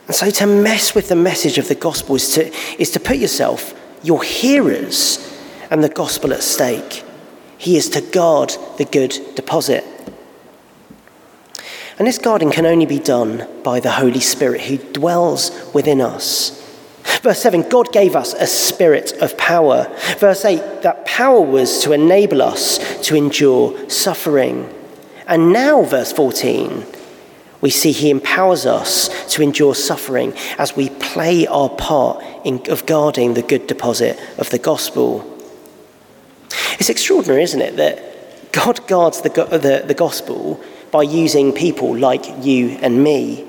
And 0.06 0.14
so 0.14 0.30
to 0.30 0.46
mess 0.46 0.94
with 0.94 1.08
the 1.08 1.16
message 1.16 1.58
of 1.58 1.66
the 1.66 1.74
gospel 1.74 2.14
is 2.14 2.32
to, 2.34 2.54
is 2.80 2.92
to 2.92 3.00
put 3.00 3.16
yourself, 3.16 3.74
your 4.04 4.22
hearers, 4.22 5.36
and 5.68 5.82
the 5.82 5.88
gospel 5.88 6.32
at 6.32 6.44
stake. 6.44 7.02
He 7.58 7.76
is 7.76 7.88
to 7.88 8.00
guard 8.00 8.52
the 8.78 8.84
good 8.84 9.12
deposit. 9.34 9.84
And 11.98 12.06
this 12.06 12.18
guarding 12.18 12.52
can 12.52 12.64
only 12.64 12.86
be 12.86 13.00
done 13.00 13.48
by 13.64 13.80
the 13.80 13.90
Holy 13.90 14.20
Spirit 14.20 14.60
who 14.60 14.78
dwells 14.78 15.50
within 15.74 16.00
us. 16.00 16.59
Verse 17.22 17.40
7 17.40 17.68
God 17.68 17.92
gave 17.92 18.16
us 18.16 18.34
a 18.34 18.46
spirit 18.46 19.12
of 19.20 19.36
power. 19.36 19.86
Verse 20.18 20.44
8 20.44 20.82
that 20.82 21.06
power 21.06 21.40
was 21.40 21.82
to 21.82 21.92
enable 21.92 22.42
us 22.42 22.78
to 23.06 23.16
endure 23.16 23.88
suffering. 23.88 24.72
And 25.26 25.52
now, 25.52 25.82
verse 25.82 26.12
14, 26.12 26.84
we 27.60 27.70
see 27.70 27.92
he 27.92 28.10
empowers 28.10 28.66
us 28.66 29.08
to 29.34 29.42
endure 29.42 29.74
suffering 29.74 30.32
as 30.58 30.74
we 30.74 30.88
play 30.88 31.46
our 31.46 31.68
part 31.68 32.24
in, 32.44 32.68
of 32.70 32.86
guarding 32.86 33.34
the 33.34 33.42
good 33.42 33.66
deposit 33.66 34.18
of 34.38 34.50
the 34.50 34.58
gospel. 34.58 35.26
It's 36.78 36.88
extraordinary, 36.88 37.42
isn't 37.42 37.60
it, 37.60 37.76
that 37.76 38.52
God 38.52 38.86
guards 38.88 39.20
the, 39.20 39.28
the, 39.28 39.84
the 39.86 39.94
gospel 39.94 40.60
by 40.90 41.02
using 41.02 41.52
people 41.52 41.96
like 41.96 42.24
you 42.44 42.70
and 42.82 43.04
me, 43.04 43.46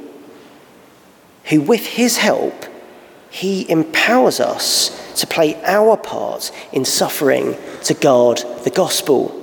who, 1.46 1.62
with 1.62 1.86
his 1.86 2.18
help, 2.18 2.66
he 3.32 3.70
empowers 3.72 4.40
us 4.42 5.16
to 5.20 5.26
play 5.26 5.56
our 5.64 5.96
part 5.96 6.52
in 6.74 6.84
suffering 6.84 7.56
to 7.84 7.94
guard 7.94 8.44
the 8.64 8.70
gospel. 8.70 9.38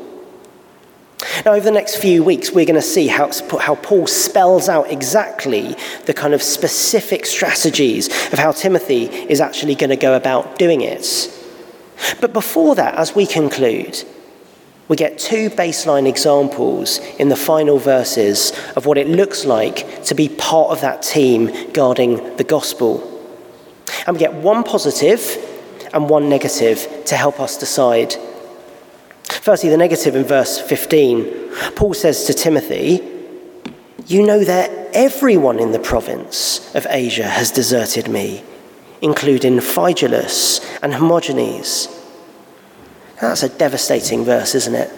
Now, 1.45 1.55
over 1.55 1.65
the 1.65 1.73
next 1.73 1.97
few 1.97 2.23
weeks, 2.23 2.53
we're 2.53 2.67
going 2.67 2.77
to 2.77 2.83
see 2.83 3.09
how, 3.09 3.31
how 3.59 3.75
Paul 3.77 4.07
spells 4.07 4.69
out 4.69 4.93
exactly 4.93 5.75
the 6.05 6.15
kind 6.15 6.35
of 6.35 6.43
specific 6.43 7.27
strategies 7.27 8.09
of 8.33 8.39
how 8.39 8.53
Timothy 8.53 9.05
is 9.05 9.41
actually 9.41 9.75
going 9.75 9.91
to 9.91 9.97
go 9.97 10.15
about 10.15 10.59
doing 10.59 10.83
it. 10.83 11.35
But 12.21 12.33
before 12.33 12.75
that, 12.77 12.95
as 12.95 13.17
we 13.17 13.27
conclude, 13.27 14.05
we 14.87 14.97
get 14.97 15.19
two 15.19 15.51
baseline 15.51 16.07
examples 16.07 16.99
in 17.19 17.31
the 17.31 17.37
final 17.37 17.79
verses 17.79 18.53
of 18.77 18.87
what 18.87 18.99
it 18.99 19.09
looks 19.09 19.45
like 19.45 20.05
to 20.05 20.15
be 20.15 20.29
part 20.29 20.71
of 20.71 20.83
that 20.83 21.03
team 21.03 21.73
guarding 21.73 22.37
the 22.37 22.45
gospel. 22.45 23.18
And 24.07 24.17
we 24.17 24.21
get 24.21 24.35
one 24.35 24.65
positive 24.65 25.21
and 25.93 26.09
one 26.09 26.29
negative 26.29 27.05
to 27.07 27.17
help 27.17 27.41
us 27.41 27.57
decide 27.57 28.15
Firstly, 29.29 29.71
the 29.71 29.77
negative 29.77 30.17
in 30.17 30.25
verse 30.25 30.61
15. 30.61 31.75
Paul 31.75 31.95
says 31.95 32.25
to 32.25 32.35
Timothy, 32.35 33.01
You 34.07 34.27
know 34.27 34.45
that 34.45 34.71
everyone 34.93 35.59
in 35.59 35.73
the 35.73 35.79
province 35.79 36.75
of 36.75 36.87
Asia 36.91 37.25
has 37.25 37.51
deserted 37.51 38.09
me, 38.09 38.43
including 39.01 39.59
Phygelus 39.59 40.61
and 40.83 40.93
Hermogenes. 40.93 41.95
That's 43.21 43.43
a 43.43 43.49
devastating 43.49 44.25
verse, 44.25 44.55
isn't 44.55 44.75
it? 44.75 44.93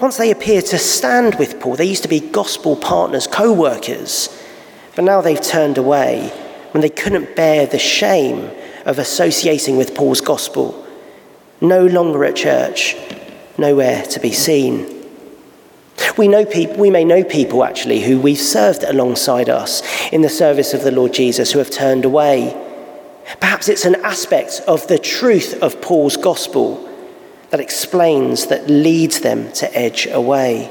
Once 0.00 0.18
they 0.18 0.30
appear 0.30 0.60
to 0.60 0.78
stand 0.78 1.36
with 1.36 1.58
Paul, 1.58 1.76
they 1.76 1.86
used 1.86 2.02
to 2.02 2.08
be 2.08 2.20
gospel 2.20 2.76
partners, 2.76 3.26
co 3.26 3.52
workers, 3.52 4.28
but 4.94 5.04
now 5.04 5.20
they've 5.20 5.40
turned 5.40 5.78
away 5.78 6.32
when 6.76 6.82
they 6.82 6.90
couldn't 6.90 7.34
bear 7.34 7.64
the 7.64 7.78
shame 7.78 8.50
of 8.84 8.98
associating 8.98 9.78
with 9.78 9.94
Paul's 9.94 10.20
gospel 10.20 10.86
no 11.58 11.86
longer 11.86 12.22
at 12.26 12.36
church, 12.36 12.94
nowhere 13.56 14.02
to 14.02 14.20
be 14.20 14.30
seen. 14.30 15.08
We, 16.18 16.28
know 16.28 16.44
peop- 16.44 16.76
we 16.76 16.90
may 16.90 17.02
know 17.02 17.24
people 17.24 17.64
actually 17.64 18.02
who 18.02 18.20
we've 18.20 18.36
served 18.36 18.82
alongside 18.82 19.48
us 19.48 19.82
in 20.12 20.20
the 20.20 20.28
service 20.28 20.74
of 20.74 20.82
the 20.82 20.90
Lord 20.90 21.14
Jesus 21.14 21.50
who 21.50 21.60
have 21.60 21.70
turned 21.70 22.04
away. 22.04 22.54
Perhaps 23.40 23.70
it's 23.70 23.86
an 23.86 23.94
aspect 24.04 24.60
of 24.68 24.86
the 24.86 24.98
truth 24.98 25.54
of 25.62 25.80
Paul's 25.80 26.18
gospel 26.18 26.86
that 27.48 27.60
explains, 27.60 28.48
that 28.48 28.68
leads 28.68 29.20
them 29.20 29.50
to 29.52 29.74
edge 29.74 30.06
away. 30.08 30.70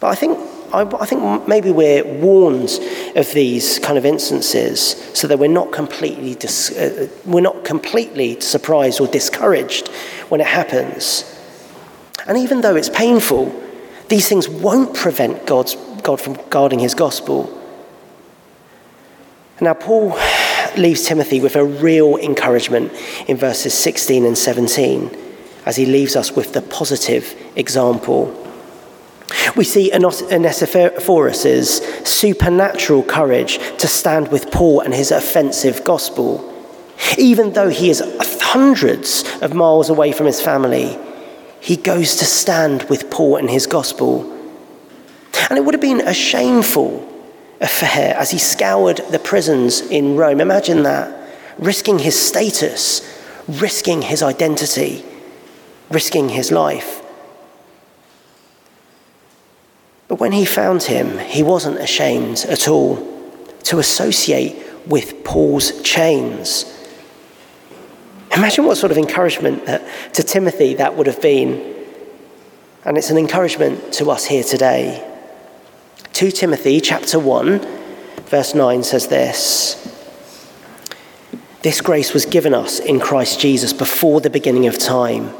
But 0.00 0.06
I 0.06 0.14
think 0.14 0.38
I, 0.72 0.82
I 0.82 1.06
think 1.06 1.46
maybe 1.46 1.70
we're 1.70 2.04
warned 2.04 2.78
of 3.14 3.30
these 3.32 3.78
kind 3.78 3.98
of 3.98 4.06
instances 4.06 4.80
so 5.12 5.26
that 5.28 5.38
we're 5.38 5.48
not 5.48 5.70
completely 5.72 6.34
dis, 6.34 6.70
uh, 6.76 7.08
we're 7.26 7.40
not 7.40 7.64
completely 7.64 8.40
surprised 8.40 9.00
or 9.00 9.06
discouraged 9.06 9.88
when 10.28 10.40
it 10.40 10.46
happens. 10.46 11.28
And 12.26 12.38
even 12.38 12.60
though 12.62 12.76
it's 12.76 12.88
painful, 12.88 13.54
these 14.08 14.28
things 14.28 14.48
won't 14.48 14.94
prevent 14.94 15.46
God's, 15.46 15.74
God 16.02 16.20
from 16.20 16.38
guarding 16.48 16.78
his 16.78 16.94
gospel. 16.94 17.58
Now, 19.60 19.74
Paul 19.74 20.18
leaves 20.76 21.04
Timothy 21.04 21.40
with 21.40 21.56
a 21.56 21.64
real 21.64 22.16
encouragement 22.16 22.92
in 23.28 23.36
verses 23.36 23.74
16 23.74 24.24
and 24.24 24.36
17 24.36 25.16
as 25.66 25.76
he 25.76 25.86
leaves 25.86 26.16
us 26.16 26.32
with 26.32 26.52
the 26.52 26.62
positive 26.62 27.34
example. 27.56 28.41
We 29.56 29.64
see 29.64 29.92
Onesiphorus' 29.92 31.78
supernatural 32.08 33.02
courage 33.02 33.58
to 33.78 33.88
stand 33.88 34.28
with 34.28 34.50
Paul 34.50 34.80
and 34.80 34.94
his 34.94 35.10
offensive 35.10 35.84
gospel. 35.84 36.48
Even 37.18 37.52
though 37.52 37.68
he 37.68 37.90
is 37.90 38.02
hundreds 38.40 39.24
of 39.40 39.54
miles 39.54 39.88
away 39.90 40.12
from 40.12 40.26
his 40.26 40.40
family, 40.40 40.98
he 41.60 41.76
goes 41.76 42.16
to 42.16 42.24
stand 42.24 42.84
with 42.84 43.10
Paul 43.10 43.36
and 43.36 43.50
his 43.50 43.66
gospel. 43.66 44.30
And 45.48 45.58
it 45.58 45.64
would 45.64 45.74
have 45.74 45.80
been 45.80 46.00
a 46.00 46.14
shameful 46.14 47.08
affair 47.60 48.14
as 48.16 48.30
he 48.30 48.38
scoured 48.38 48.98
the 49.10 49.18
prisons 49.18 49.80
in 49.80 50.16
Rome. 50.16 50.40
Imagine 50.40 50.82
that, 50.82 51.30
risking 51.58 51.98
his 51.98 52.20
status, 52.20 53.02
risking 53.46 54.02
his 54.02 54.22
identity, 54.22 55.04
risking 55.90 56.30
his 56.30 56.50
life. 56.50 57.01
But 60.12 60.20
when 60.20 60.32
he 60.32 60.44
found 60.44 60.82
him, 60.82 61.16
he 61.20 61.42
wasn't 61.42 61.78
ashamed 61.78 62.44
at 62.46 62.68
all 62.68 62.96
to 63.62 63.78
associate 63.78 64.62
with 64.86 65.24
Paul's 65.24 65.80
chains. 65.80 66.66
Imagine 68.36 68.66
what 68.66 68.76
sort 68.76 68.92
of 68.92 68.98
encouragement 68.98 69.64
that, 69.64 69.82
to 70.12 70.22
Timothy 70.22 70.74
that 70.74 70.98
would 70.98 71.06
have 71.06 71.22
been. 71.22 71.86
And 72.84 72.98
it's 72.98 73.08
an 73.08 73.16
encouragement 73.16 73.94
to 73.94 74.10
us 74.10 74.26
here 74.26 74.44
today. 74.44 75.02
2 76.12 76.30
Timothy 76.30 76.82
chapter 76.82 77.18
1 77.18 77.60
verse 78.26 78.54
9 78.54 78.82
says 78.82 79.06
this 79.06 79.96
This 81.62 81.80
grace 81.80 82.12
was 82.12 82.26
given 82.26 82.52
us 82.52 82.80
in 82.80 83.00
Christ 83.00 83.40
Jesus 83.40 83.72
before 83.72 84.20
the 84.20 84.28
beginning 84.28 84.66
of 84.66 84.78
time 84.78 85.32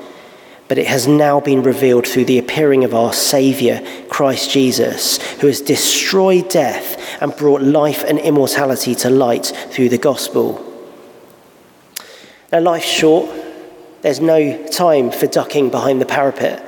but 0.72 0.78
it 0.78 0.86
has 0.86 1.06
now 1.06 1.38
been 1.38 1.62
revealed 1.62 2.06
through 2.06 2.24
the 2.24 2.38
appearing 2.38 2.82
of 2.82 2.94
our 2.94 3.12
Saviour, 3.12 3.82
Christ 4.08 4.50
Jesus, 4.50 5.20
who 5.32 5.46
has 5.46 5.60
destroyed 5.60 6.48
death 6.48 6.98
and 7.20 7.36
brought 7.36 7.60
life 7.60 8.02
and 8.04 8.18
immortality 8.18 8.94
to 8.94 9.10
light 9.10 9.52
through 9.70 9.90
the 9.90 9.98
gospel. 9.98 10.64
Now, 12.50 12.60
life's 12.60 12.88
short. 12.88 13.30
There's 14.00 14.20
no 14.20 14.66
time 14.68 15.10
for 15.10 15.26
ducking 15.26 15.68
behind 15.68 16.00
the 16.00 16.06
parapet. 16.06 16.64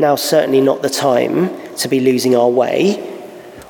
Now, 0.00 0.16
certainly 0.16 0.60
not 0.60 0.82
the 0.82 0.90
time 0.90 1.56
to 1.76 1.86
be 1.86 2.00
losing 2.00 2.34
our 2.34 2.50
way 2.50 2.98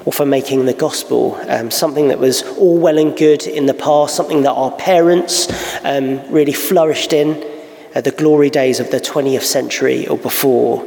or 0.06 0.14
for 0.14 0.24
making 0.24 0.64
the 0.64 0.72
gospel 0.72 1.34
um, 1.46 1.70
something 1.70 2.08
that 2.08 2.18
was 2.18 2.42
all 2.56 2.78
well 2.78 2.96
and 2.96 3.14
good 3.14 3.46
in 3.46 3.66
the 3.66 3.74
past, 3.74 4.16
something 4.16 4.44
that 4.44 4.52
our 4.52 4.72
parents 4.72 5.46
um, 5.84 6.26
really 6.32 6.54
flourished 6.54 7.12
in 7.12 7.57
uh, 7.98 8.00
the 8.00 8.12
glory 8.12 8.48
days 8.48 8.78
of 8.78 8.92
the 8.92 9.00
20th 9.00 9.42
century 9.42 10.06
or 10.06 10.16
before. 10.16 10.86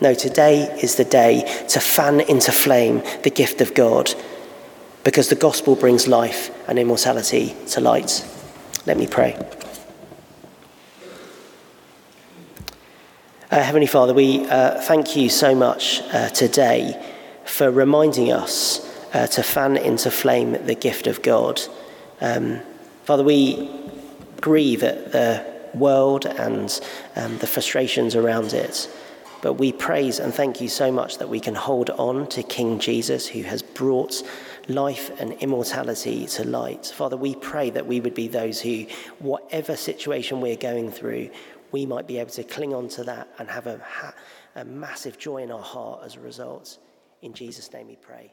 No, 0.00 0.14
today 0.14 0.62
is 0.82 0.96
the 0.96 1.04
day 1.04 1.64
to 1.68 1.78
fan 1.78 2.20
into 2.22 2.50
flame 2.50 3.04
the 3.22 3.30
gift 3.30 3.60
of 3.60 3.72
God 3.72 4.12
because 5.04 5.28
the 5.28 5.36
gospel 5.36 5.76
brings 5.76 6.08
life 6.08 6.50
and 6.68 6.76
immortality 6.76 7.54
to 7.68 7.80
light. 7.80 8.26
Let 8.84 8.96
me 8.96 9.06
pray. 9.06 9.38
Uh, 13.48 13.62
Heavenly 13.62 13.86
Father, 13.86 14.12
we 14.12 14.44
uh, 14.48 14.80
thank 14.80 15.14
you 15.14 15.28
so 15.28 15.54
much 15.54 16.00
uh, 16.12 16.30
today 16.30 17.00
for 17.44 17.70
reminding 17.70 18.32
us 18.32 18.80
uh, 19.14 19.28
to 19.28 19.44
fan 19.44 19.76
into 19.76 20.10
flame 20.10 20.66
the 20.66 20.74
gift 20.74 21.06
of 21.06 21.22
God. 21.22 21.60
Um, 22.20 22.60
Father, 23.04 23.22
we 23.22 23.70
grieve 24.40 24.82
at 24.82 25.12
the 25.12 25.53
world 25.74 26.26
and 26.26 26.80
um, 27.16 27.38
the 27.38 27.46
frustrations 27.46 28.14
around 28.14 28.52
it. 28.52 28.88
But 29.42 29.54
we 29.54 29.72
praise 29.72 30.20
and 30.20 30.32
thank 30.32 30.62
you 30.62 30.68
so 30.68 30.90
much 30.90 31.18
that 31.18 31.28
we 31.28 31.38
can 31.38 31.54
hold 31.54 31.90
on 31.90 32.28
to 32.28 32.42
King 32.42 32.78
Jesus, 32.78 33.26
who 33.26 33.42
has 33.42 33.60
brought 33.60 34.22
life 34.68 35.10
and 35.20 35.34
immortality 35.34 36.26
to 36.28 36.44
light. 36.44 36.86
Father, 36.86 37.18
we 37.18 37.34
pray 37.34 37.68
that 37.68 37.86
we 37.86 38.00
would 38.00 38.14
be 38.14 38.26
those 38.26 38.60
who, 38.60 38.86
whatever 39.18 39.76
situation 39.76 40.40
we're 40.40 40.56
going 40.56 40.90
through, 40.90 41.28
we 41.72 41.84
might 41.84 42.06
be 42.06 42.18
able 42.18 42.30
to 42.30 42.44
cling 42.44 42.72
on 42.72 42.88
to 42.88 43.04
that 43.04 43.28
and 43.38 43.50
have 43.50 43.66
a, 43.66 43.80
a 44.54 44.64
massive 44.64 45.18
joy 45.18 45.42
in 45.42 45.50
our 45.50 45.60
heart 45.62 46.00
as 46.04 46.16
a 46.16 46.20
result. 46.20 46.78
In 47.20 47.34
Jesus' 47.34 47.70
name 47.70 47.88
we 47.88 47.96
pray. 47.96 48.32